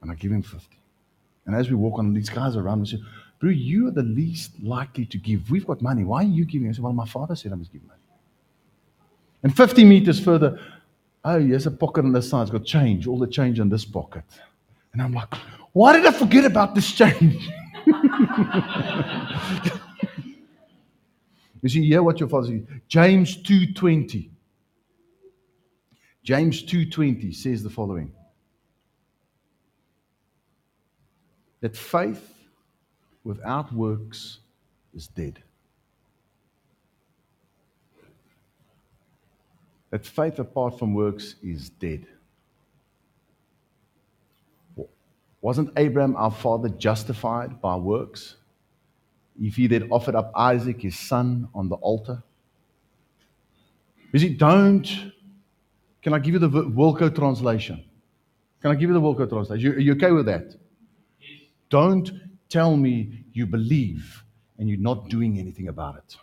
And 0.00 0.10
I 0.10 0.14
give 0.14 0.32
him 0.32 0.42
50. 0.42 0.81
And 1.46 1.54
as 1.54 1.68
we 1.68 1.76
walk 1.76 1.98
on, 1.98 2.12
these 2.12 2.28
guys 2.28 2.56
around 2.56 2.82
me 2.82 2.86
say, 2.86 2.98
Bro, 3.40 3.50
you 3.50 3.88
are 3.88 3.90
the 3.90 4.04
least 4.04 4.52
likely 4.62 5.04
to 5.06 5.18
give. 5.18 5.50
We've 5.50 5.66
got 5.66 5.82
money. 5.82 6.04
Why 6.04 6.22
are 6.22 6.26
you 6.26 6.44
giving? 6.44 6.68
I 6.68 6.72
said, 6.72 6.84
Well, 6.84 6.92
my 6.92 7.06
father 7.06 7.34
said 7.34 7.52
I 7.52 7.56
must 7.56 7.72
give 7.72 7.82
money. 7.84 7.98
And 9.42 9.56
50 9.56 9.84
meters 9.84 10.20
further, 10.20 10.60
oh, 11.24 11.40
here's 11.40 11.66
a 11.66 11.70
pocket 11.70 12.04
on 12.04 12.12
this 12.12 12.30
side. 12.30 12.42
It's 12.42 12.50
got 12.50 12.64
change, 12.64 13.06
all 13.06 13.18
the 13.18 13.26
change 13.26 13.58
in 13.58 13.68
this 13.68 13.84
pocket. 13.84 14.24
And 14.92 15.02
I'm 15.02 15.12
like, 15.12 15.34
why 15.72 15.94
did 15.94 16.06
I 16.06 16.12
forget 16.12 16.44
about 16.44 16.74
this 16.74 16.92
change? 16.92 17.48
you 21.62 21.68
see, 21.68 21.86
hear 21.86 22.02
what 22.02 22.20
your 22.20 22.28
father 22.28 22.48
says. 22.48 22.60
James 22.88 23.42
2.20. 23.42 24.28
James 26.22 26.62
2.20 26.62 27.34
says 27.34 27.62
the 27.62 27.70
following. 27.70 28.12
That 31.62 31.76
faith 31.76 32.34
without 33.24 33.72
works 33.72 34.40
is 34.94 35.06
dead. 35.06 35.42
That 39.90 40.04
faith 40.04 40.38
apart 40.38 40.78
from 40.78 40.92
works 40.92 41.36
is 41.42 41.70
dead. 41.70 42.06
Wasn't 45.40 45.72
Abraham, 45.76 46.16
our 46.16 46.30
father, 46.30 46.68
justified 46.68 47.60
by 47.60 47.76
works? 47.76 48.36
If 49.40 49.56
he 49.56 49.68
had 49.68 49.88
offered 49.90 50.14
up 50.14 50.32
Isaac, 50.34 50.82
his 50.82 50.98
son, 50.98 51.48
on 51.54 51.68
the 51.68 51.76
altar? 51.76 52.22
Is 54.12 54.22
see, 54.22 54.34
don't. 54.34 55.12
Can 56.00 56.12
I 56.12 56.18
give 56.18 56.34
you 56.34 56.40
the 56.40 56.48
Wilco 56.48 57.14
translation? 57.14 57.84
Can 58.60 58.72
I 58.72 58.74
give 58.74 58.90
you 58.90 58.94
the 58.94 59.00
Wilco 59.00 59.28
translation? 59.28 59.72
Are 59.72 59.80
you 59.80 59.92
okay 59.92 60.10
with 60.10 60.26
that? 60.26 60.56
Don't 61.72 62.12
tell 62.50 62.76
me 62.76 63.24
you 63.32 63.46
believe 63.46 64.22
and 64.58 64.68
you're 64.68 64.78
not 64.78 65.08
doing 65.08 65.38
anything 65.38 65.68
about 65.68 65.96
it. 65.96 66.16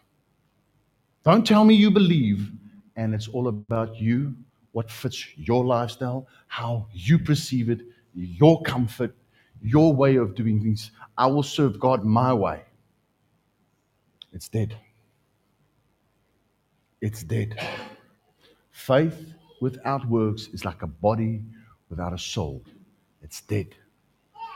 Don't 1.24 1.44
tell 1.44 1.66
me 1.66 1.74
you 1.74 1.90
believe 1.90 2.52
and 2.96 3.16
it's 3.16 3.28
all 3.28 3.48
about 3.48 3.96
you, 4.00 4.36
what 4.74 4.92
fits 4.92 5.26
your 5.38 5.66
lifestyle, 5.66 6.28
how 6.50 6.86
you 6.94 7.18
perceive 7.18 7.72
it, 7.72 7.82
your 8.14 8.62
comfort, 8.62 9.16
your 9.60 9.92
way 9.92 10.18
of 10.18 10.36
doing 10.36 10.62
things. 10.62 10.92
I 11.18 11.26
will 11.26 11.42
serve 11.42 11.80
God 11.80 12.06
my 12.06 12.32
way. 12.32 12.62
It's 14.32 14.50
dead. 14.50 14.78
It's 17.02 17.24
dead. 17.24 17.58
Faith 18.70 19.34
without 19.62 20.08
works 20.08 20.48
is 20.54 20.64
like 20.64 20.84
a 20.84 20.88
body 20.88 21.42
without 21.90 22.14
a 22.14 22.20
soul. 22.20 22.62
It's 23.24 23.42
dead. 23.42 23.74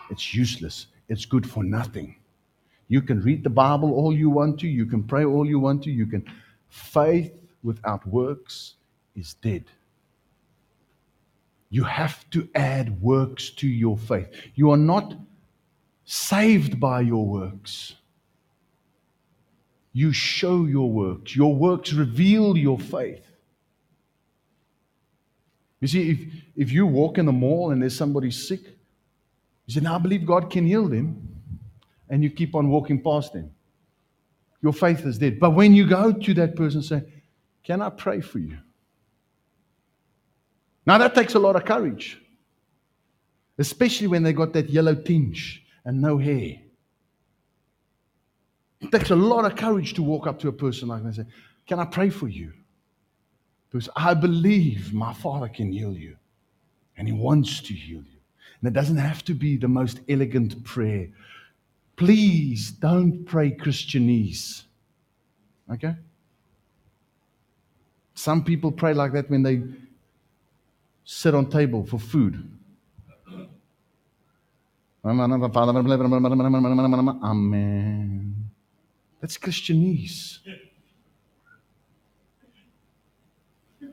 It's 0.10 0.34
useless. 0.34 0.88
It's 1.10 1.26
good 1.26 1.50
for 1.50 1.64
nothing. 1.64 2.16
You 2.88 3.02
can 3.02 3.22
read 3.22 3.44
the 3.44 3.50
Bible 3.50 3.94
all 3.94 4.14
you 4.14 4.30
want 4.30 4.60
to, 4.60 4.68
you 4.68 4.86
can 4.86 5.04
pray 5.04 5.26
all 5.26 5.48
you 5.48 5.60
want 5.60 5.84
to, 5.84 5.92
you 5.92 6.06
can. 6.06 6.26
Faith 6.70 7.32
without 7.64 8.06
works 8.08 8.76
is 9.16 9.36
dead. 9.36 9.66
You 11.70 11.84
have 11.84 12.30
to 12.32 12.48
add 12.54 13.02
works 13.02 13.50
to 13.52 13.68
your 13.68 13.98
faith. 13.98 14.28
You 14.56 14.72
are 14.72 14.78
not 14.78 15.16
saved 16.06 16.80
by 16.80 17.02
your 17.02 17.26
works. 17.26 17.96
You 19.94 20.12
show 20.12 20.66
your 20.66 20.92
works. 20.92 21.36
Your 21.36 21.56
works 21.56 21.94
reveal 21.94 22.58
your 22.58 22.80
faith. 22.80 23.26
You 25.80 25.88
see, 25.88 26.12
if, 26.12 26.20
if 26.56 26.72
you 26.72 26.86
walk 26.86 27.18
in 27.18 27.26
the 27.26 27.32
mall 27.32 27.72
and 27.72 27.82
there's 27.82 27.98
somebody 27.98 28.32
sick, 28.32 28.62
you 29.66 29.74
say, 29.74 29.82
Now 29.82 29.96
I 29.96 29.98
believe 29.98 30.26
God 30.26 30.50
can 30.50 30.66
heal 30.66 30.88
them. 30.88 31.30
And 32.10 32.24
you 32.24 32.30
keep 32.30 32.54
on 32.54 32.70
walking 32.70 33.02
past 33.02 33.34
them. 33.34 33.52
Your 34.62 34.74
faith 34.74 35.06
is 35.06 35.18
dead. 35.18 35.40
But 35.40 35.52
when 35.52 35.74
you 35.74 35.88
go 35.88 36.12
to 36.12 36.34
that 36.36 36.56
person 36.56 36.80
and 36.80 36.86
say, 36.86 37.04
Can 37.64 37.82
I 37.82 37.90
pray 37.90 38.22
for 38.22 38.40
you? 38.40 38.58
Now 40.86 40.98
that 40.98 41.16
takes 41.16 41.36
a 41.36 41.40
lot 41.40 41.56
of 41.56 41.66
courage. 41.66 42.20
Especially 43.58 44.08
when 44.08 44.24
they 44.24 44.34
got 44.34 44.54
that 44.54 44.70
yellow 44.70 44.96
tinge 44.96 45.64
and 45.86 46.02
no 46.02 46.18
hair. 46.18 46.60
It 48.82 48.92
takes 48.92 49.12
a 49.12 49.16
lot 49.16 49.46
of 49.46 49.56
courage 49.56 49.94
to 49.94 50.04
walk 50.04 50.28
up 50.28 50.40
to 50.40 50.50
a 50.50 50.52
person 50.52 50.90
like 50.90 51.02
that 51.02 51.08
and 51.08 51.16
say, 51.16 51.26
Can 51.66 51.80
I 51.80 51.86
pray 51.86 52.10
for 52.10 52.28
you? 52.28 52.52
Because 53.70 53.90
I 53.96 54.14
believe 54.14 54.94
my 54.94 55.14
Father 55.14 55.48
can 55.48 55.72
heal 55.72 55.94
you. 55.94 56.18
And 56.98 57.08
He 57.08 57.14
wants 57.14 57.62
to 57.62 57.74
heal 57.74 58.04
you. 58.04 58.13
And 58.64 58.70
it 58.70 58.80
doesn't 58.80 58.96
have 58.96 59.26
to 59.26 59.34
be 59.34 59.58
the 59.58 59.68
most 59.68 60.00
elegant 60.08 60.64
prayer. 60.64 61.10
Please 61.98 62.72
don't 62.72 63.26
pray 63.26 63.52
Christianese. 63.52 64.64
Okay? 65.70 65.94
Some 68.14 68.42
people 68.42 68.72
pray 68.72 68.94
like 68.94 69.12
that 69.12 69.30
when 69.30 69.44
they 69.44 69.64
sit 71.04 71.36
on 71.36 71.50
table 71.50 71.86
for 71.86 72.00
food. 72.00 72.50
Amen. 75.06 75.32
That's 79.20 79.38
Christianese. 79.38 80.38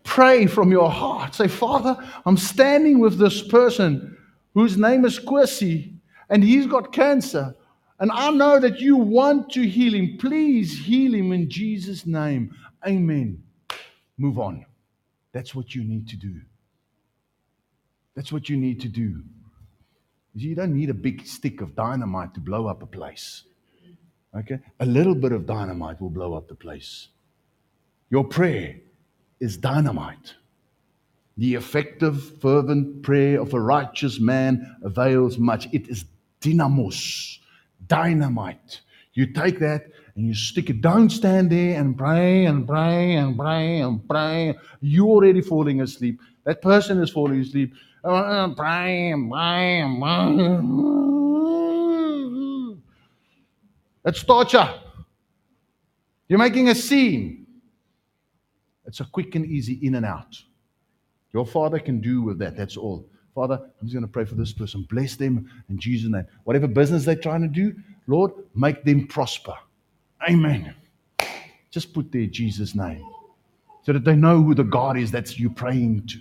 Pray 0.05 0.47
from 0.47 0.71
your 0.71 0.89
heart. 0.89 1.35
Say, 1.35 1.49
Father, 1.49 1.97
I'm 2.25 2.37
standing 2.37 3.01
with 3.01 3.19
this 3.19 3.43
person 3.43 4.17
whose 4.55 4.77
name 4.77 5.05
is 5.05 5.19
Kwesi, 5.19 5.95
and 6.29 6.43
he's 6.43 6.67
got 6.67 6.93
cancer. 6.93 7.55
And 7.99 8.11
I 8.11 8.31
know 8.31 8.59
that 8.59 8.81
you 8.81 8.97
want 8.97 9.51
to 9.51 9.69
heal 9.69 9.95
him. 9.95 10.17
Please 10.19 10.79
heal 10.79 11.15
him 11.15 11.33
in 11.33 11.51
Jesus' 11.51 12.07
name. 12.07 12.55
Amen. 12.87 13.43
Move 14.17 14.39
on. 14.39 14.65
That's 15.33 15.55
what 15.55 15.75
you 15.75 15.85
need 15.85 16.09
to 16.09 16.17
do. 16.17 16.41
That's 18.17 18.33
what 18.33 18.49
you 18.49 18.57
need 18.57 18.81
to 18.81 18.89
do. 18.89 19.23
You 20.35 20.55
don't 20.55 20.75
need 20.75 20.91
a 20.91 20.95
big 20.95 21.27
stick 21.27 21.61
of 21.61 21.75
dynamite 21.75 22.35
to 22.35 22.41
blow 22.41 22.67
up 22.67 22.83
a 22.83 22.87
place. 22.87 23.45
Okay? 24.37 24.59
A 24.79 24.87
little 24.87 25.15
bit 25.15 25.33
of 25.33 25.47
dynamite 25.47 26.01
will 26.01 26.11
blow 26.11 26.35
up 26.35 26.49
the 26.49 26.55
place. 26.55 27.09
Your 28.11 28.25
prayer 28.25 28.77
is 29.41 29.57
dynamite. 29.57 30.35
The 31.41 31.55
effective, 31.55 32.39
fervent 32.43 33.03
prayer 33.03 33.41
of 33.41 33.55
a 33.55 33.61
righteous 33.61 34.21
man 34.21 34.77
avails 34.83 35.39
much. 35.39 35.73
It 35.73 35.89
is 35.89 36.05
dunamis, 36.43 37.39
dynamite. 37.87 38.83
You 39.15 39.25
take 39.33 39.59
that 39.61 39.87
and 40.17 40.27
you 40.27 40.35
stick 40.35 40.69
it. 40.69 40.83
Don't 40.83 41.09
stand 41.09 41.49
there 41.51 41.81
and 41.81 41.97
pray 41.97 42.45
and 42.45 42.69
pray 42.69 43.15
and 43.15 43.39
pray 43.39 43.81
and 43.81 44.07
pray. 44.07 44.55
You're 44.83 45.07
already 45.07 45.41
falling 45.41 45.81
asleep. 45.81 46.21
That 46.45 46.61
person 46.61 47.03
is 47.03 47.09
falling 47.09 47.41
asleep. 47.41 47.73
Pray 48.05 48.13
and 48.43 48.55
pray 48.55 49.11
and 49.11 49.31
pray. 49.33 50.31
It's 54.05 54.23
torture. 54.25 54.75
You're 56.29 56.39
making 56.39 56.69
a 56.69 56.75
scene. 56.75 57.47
It's 58.85 59.01
a 59.01 59.07
quick 59.07 59.35
and 59.37 59.47
easy 59.47 59.79
in 59.81 59.95
and 59.95 60.05
out. 60.05 60.43
Your 61.33 61.47
father 61.47 61.79
can 61.79 62.01
do 62.01 62.23
with 62.23 62.39
that. 62.39 62.57
That's 62.57 62.77
all. 62.77 63.07
Father, 63.35 63.55
I'm 63.55 63.87
just 63.87 63.95
going 63.95 64.05
to 64.05 64.11
pray 64.11 64.25
for 64.25 64.35
this 64.35 64.53
person. 64.53 64.87
Bless 64.91 65.17
them 65.17 65.49
in 65.69 65.79
Jesus' 65.79 66.11
name. 66.11 66.27
Whatever 66.45 66.67
business 66.67 67.05
they're 67.05 67.15
trying 67.15 67.43
to 67.43 67.49
do, 67.49 67.75
Lord, 68.07 68.33
make 68.55 68.85
them 68.85 69.07
prosper. 69.07 69.55
Amen. 70.29 70.75
Just 71.71 71.95
put 71.95 72.11
there 72.11 72.27
Jesus' 72.27 72.75
name 72.75 73.05
so 73.83 73.93
that 73.93 74.05
they 74.05 74.17
know 74.17 74.43
who 74.43 74.55
the 74.55 74.65
God 74.65 74.97
is 74.97 75.11
that 75.13 75.39
you're 75.39 75.51
praying 75.51 76.07
to. 76.09 76.19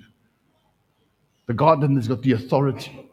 The 1.48 1.54
God 1.54 1.82
that 1.82 1.90
has 1.92 2.08
got 2.08 2.22
the 2.22 2.34
authority. 2.34 3.10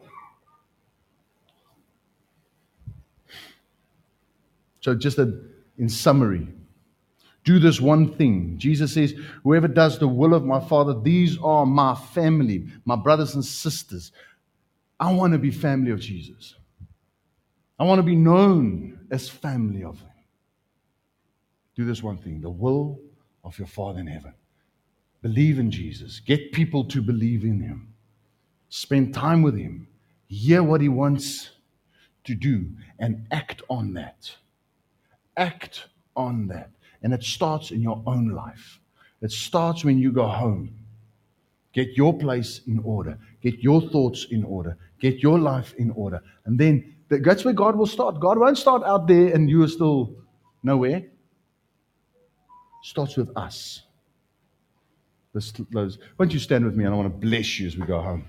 So, 4.81 4.93
just 4.93 5.17
a, 5.17 5.41
in 5.79 5.89
summary, 5.89 6.47
do 7.47 7.59
this 7.59 7.79
one 7.79 8.11
thing. 8.11 8.55
Jesus 8.57 8.93
says, 8.93 9.15
Whoever 9.43 9.69
does 9.69 9.97
the 9.97 10.07
will 10.07 10.33
of 10.33 10.43
my 10.43 10.59
Father, 10.59 10.93
these 11.01 11.37
are 11.41 11.65
my 11.65 11.95
family, 11.95 12.67
my 12.83 12.97
brothers 12.97 13.35
and 13.35 13.45
sisters. 13.45 14.11
I 14.99 15.13
want 15.13 15.31
to 15.31 15.39
be 15.39 15.49
family 15.49 15.91
of 15.91 16.01
Jesus. 16.01 16.55
I 17.79 17.85
want 17.85 17.99
to 17.99 18.03
be 18.03 18.17
known 18.17 18.99
as 19.09 19.29
family 19.29 19.81
of 19.85 19.97
Him. 19.97 20.09
Do 21.73 21.85
this 21.85 22.03
one 22.03 22.17
thing 22.17 22.41
the 22.41 22.49
will 22.49 22.99
of 23.45 23.57
your 23.57 23.67
Father 23.69 24.01
in 24.01 24.07
heaven. 24.07 24.33
Believe 25.21 25.57
in 25.57 25.71
Jesus. 25.71 26.19
Get 26.19 26.51
people 26.51 26.83
to 26.83 27.01
believe 27.01 27.45
in 27.45 27.61
Him. 27.61 27.93
Spend 28.67 29.13
time 29.13 29.41
with 29.41 29.57
Him. 29.57 29.87
Hear 30.27 30.63
what 30.63 30.81
He 30.81 30.89
wants 30.89 31.51
to 32.25 32.35
do 32.35 32.71
and 32.99 33.25
act 33.31 33.61
on 33.69 33.93
that. 33.93 34.35
Act 35.37 35.85
on 36.13 36.47
that. 36.47 36.71
And 37.03 37.13
it 37.13 37.23
starts 37.23 37.71
in 37.71 37.81
your 37.81 38.01
own 38.05 38.29
life. 38.29 38.79
It 39.21 39.31
starts 39.31 39.83
when 39.83 39.97
you 39.97 40.11
go 40.11 40.27
home. 40.27 40.71
Get 41.73 41.95
your 41.95 42.17
place 42.17 42.61
in 42.67 42.79
order. 42.79 43.17
Get 43.41 43.59
your 43.59 43.81
thoughts 43.81 44.27
in 44.31 44.43
order. 44.43 44.77
Get 44.99 45.19
your 45.19 45.37
life 45.37 45.73
in 45.77 45.91
order. 45.91 46.21
And 46.45 46.57
then 46.57 46.95
that's 47.09 47.45
where 47.45 47.53
God 47.53 47.75
will 47.75 47.85
start. 47.85 48.19
God 48.19 48.39
won't 48.39 48.57
start 48.57 48.83
out 48.83 49.07
there 49.07 49.33
and 49.33 49.49
you 49.49 49.63
are 49.63 49.67
still 49.67 50.15
nowhere. 50.63 51.03
Starts 52.83 53.15
with 53.15 53.29
us. 53.37 53.83
Why 55.33 55.89
don't 56.17 56.33
you 56.33 56.39
stand 56.39 56.65
with 56.65 56.75
me 56.75 56.85
and 56.85 56.93
I 56.93 56.97
want 56.97 57.13
to 57.13 57.27
bless 57.27 57.59
you 57.59 57.67
as 57.67 57.77
we 57.77 57.85
go 57.85 58.01
home. 58.01 58.27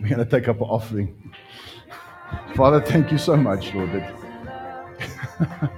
We're 0.00 0.08
going 0.08 0.18
to 0.18 0.24
take 0.24 0.48
up 0.48 0.56
an 0.60 0.68
offering. 0.68 1.34
Father, 2.54 2.80
thank 2.80 3.12
you 3.12 3.18
so 3.18 3.36
much, 3.36 3.74
Lord. 3.74 3.92
That 3.92 4.12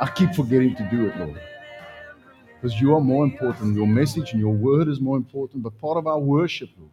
I 0.00 0.08
keep 0.14 0.34
forgetting 0.34 0.76
to 0.76 0.88
do 0.90 1.06
it, 1.06 1.16
Lord. 1.16 1.40
Because 2.54 2.80
you 2.80 2.94
are 2.94 3.00
more 3.00 3.24
important. 3.24 3.74
Your 3.74 3.86
message 3.86 4.32
and 4.32 4.40
your 4.40 4.54
word 4.54 4.88
is 4.88 5.00
more 5.00 5.16
important. 5.16 5.62
But 5.62 5.78
part 5.78 5.96
of 5.96 6.06
our 6.06 6.18
worship, 6.18 6.70
Lord, 6.78 6.90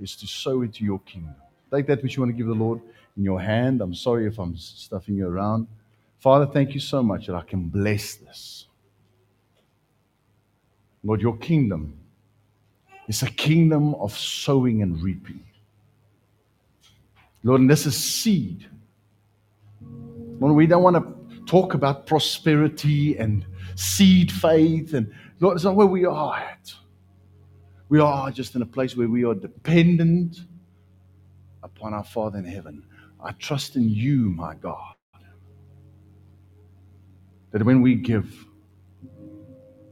is 0.00 0.16
to 0.16 0.26
sow 0.26 0.62
into 0.62 0.84
your 0.84 1.00
kingdom. 1.00 1.34
Take 1.72 1.86
that 1.86 2.02
which 2.02 2.16
you 2.16 2.22
want 2.22 2.32
to 2.32 2.36
give 2.36 2.46
the 2.46 2.54
Lord 2.54 2.80
in 3.16 3.24
your 3.24 3.40
hand. 3.40 3.80
I'm 3.80 3.94
sorry 3.94 4.26
if 4.26 4.38
I'm 4.38 4.56
stuffing 4.56 5.16
you 5.16 5.28
around. 5.28 5.66
Father, 6.18 6.46
thank 6.46 6.74
you 6.74 6.80
so 6.80 7.02
much 7.02 7.26
that 7.26 7.34
I 7.34 7.42
can 7.42 7.68
bless 7.68 8.14
this. 8.14 8.66
Lord, 11.02 11.20
your 11.20 11.36
kingdom 11.36 11.98
is 13.08 13.22
a 13.22 13.30
kingdom 13.30 13.94
of 13.96 14.16
sowing 14.16 14.82
and 14.82 15.02
reaping. 15.02 15.42
Lord, 17.42 17.60
and 17.60 17.70
this 17.70 17.86
is 17.86 17.96
seed. 17.96 18.66
Lord, 20.40 20.54
we 20.54 20.66
don't 20.66 20.82
want 20.82 20.96
to 20.96 21.44
talk 21.44 21.74
about 21.74 22.06
prosperity 22.06 23.18
and 23.18 23.44
seed 23.74 24.32
faith, 24.32 24.94
and 24.94 25.12
Lord, 25.40 25.56
it's 25.56 25.64
not 25.64 25.76
where 25.76 25.86
we 25.86 26.06
are 26.06 26.36
at. 26.36 26.72
We 27.90 28.00
are 28.00 28.30
just 28.30 28.54
in 28.54 28.62
a 28.62 28.66
place 28.66 28.96
where 28.96 29.08
we 29.08 29.24
are 29.24 29.34
dependent 29.34 30.40
upon 31.62 31.92
our 31.92 32.04
Father 32.04 32.38
in 32.38 32.44
heaven. 32.44 32.84
I 33.22 33.32
trust 33.32 33.76
in 33.76 33.88
you, 33.88 34.30
my 34.30 34.54
God, 34.54 34.94
that 37.52 37.62
when 37.62 37.82
we 37.82 37.94
give, 37.94 38.46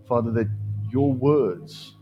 Father, 0.08 0.30
that 0.32 0.48
your 0.90 1.12
words 1.12 1.96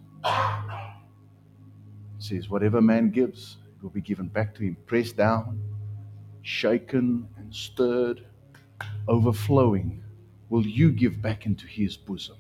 says, 2.22 2.48
Whatever 2.48 2.80
man 2.80 3.10
gives, 3.10 3.56
it 3.76 3.82
will 3.82 3.90
be 3.90 4.00
given 4.00 4.28
back 4.28 4.54
to 4.56 4.62
him, 4.62 4.76
pressed 4.86 5.16
down, 5.16 5.60
shaken, 6.42 7.28
and 7.36 7.54
stirred, 7.54 8.24
overflowing. 9.08 10.02
Will 10.48 10.66
you 10.66 10.92
give 10.92 11.22
back 11.22 11.46
into 11.46 11.66
his 11.66 11.96
bosom? 11.96 12.36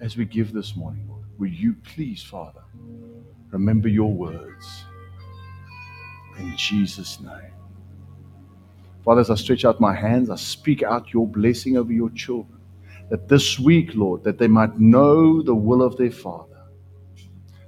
As 0.00 0.16
we 0.16 0.24
give 0.24 0.52
this 0.52 0.76
morning, 0.76 1.06
Lord, 1.08 1.24
will 1.38 1.48
you 1.48 1.74
please, 1.82 2.22
Father, 2.22 2.62
remember 3.50 3.88
your 3.88 4.12
words 4.12 4.84
in 6.38 6.56
Jesus' 6.56 7.20
name. 7.20 7.52
Father, 9.04 9.20
as 9.20 9.30
I 9.30 9.34
stretch 9.34 9.64
out 9.64 9.80
my 9.80 9.94
hands, 9.94 10.30
I 10.30 10.36
speak 10.36 10.82
out 10.82 11.12
your 11.12 11.26
blessing 11.26 11.76
over 11.76 11.92
your 11.92 12.10
children. 12.10 12.60
That 13.10 13.28
this 13.28 13.58
week, 13.58 13.94
Lord, 13.94 14.22
that 14.24 14.38
they 14.38 14.48
might 14.48 14.78
know 14.78 15.42
the 15.42 15.54
will 15.54 15.82
of 15.82 15.96
their 15.96 16.10
Father 16.10 16.47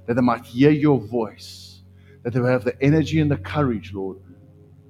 that 0.05 0.15
they 0.15 0.21
might 0.21 0.45
hear 0.45 0.71
your 0.71 0.99
voice, 0.99 1.81
that 2.23 2.33
they 2.33 2.39
will 2.39 2.47
have 2.47 2.63
the 2.63 2.81
energy 2.81 3.19
and 3.19 3.29
the 3.29 3.37
courage, 3.37 3.93
Lord, 3.93 4.17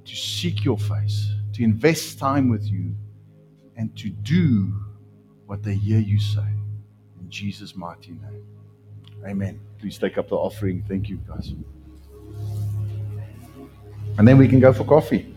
to 0.05 0.15
seek 0.15 0.63
your 0.63 0.77
face, 0.77 1.31
to 1.53 1.63
invest 1.63 2.19
time 2.19 2.49
with 2.49 2.65
you, 2.65 2.95
and 3.75 3.95
to 3.97 4.09
do 4.09 4.73
what 5.45 5.63
they 5.63 5.75
hear 5.75 5.99
you 5.99 6.19
say. 6.19 6.47
In 7.19 7.29
Jesus' 7.29 7.75
mighty 7.75 8.11
name. 8.11 8.45
Amen. 9.25 9.59
Please 9.79 9.97
take 9.97 10.17
up 10.17 10.29
the 10.29 10.35
offering. 10.35 10.83
Thank 10.87 11.09
you, 11.09 11.19
guys. 11.27 11.53
And 14.17 14.27
then 14.27 14.37
we 14.37 14.47
can 14.47 14.59
go 14.59 14.73
for 14.73 14.83
coffee. 14.83 15.35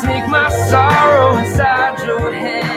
Take 0.00 0.26
my 0.28 0.48
sorrow 0.70 1.36
inside 1.36 2.06
your 2.06 2.32
head. 2.32 2.71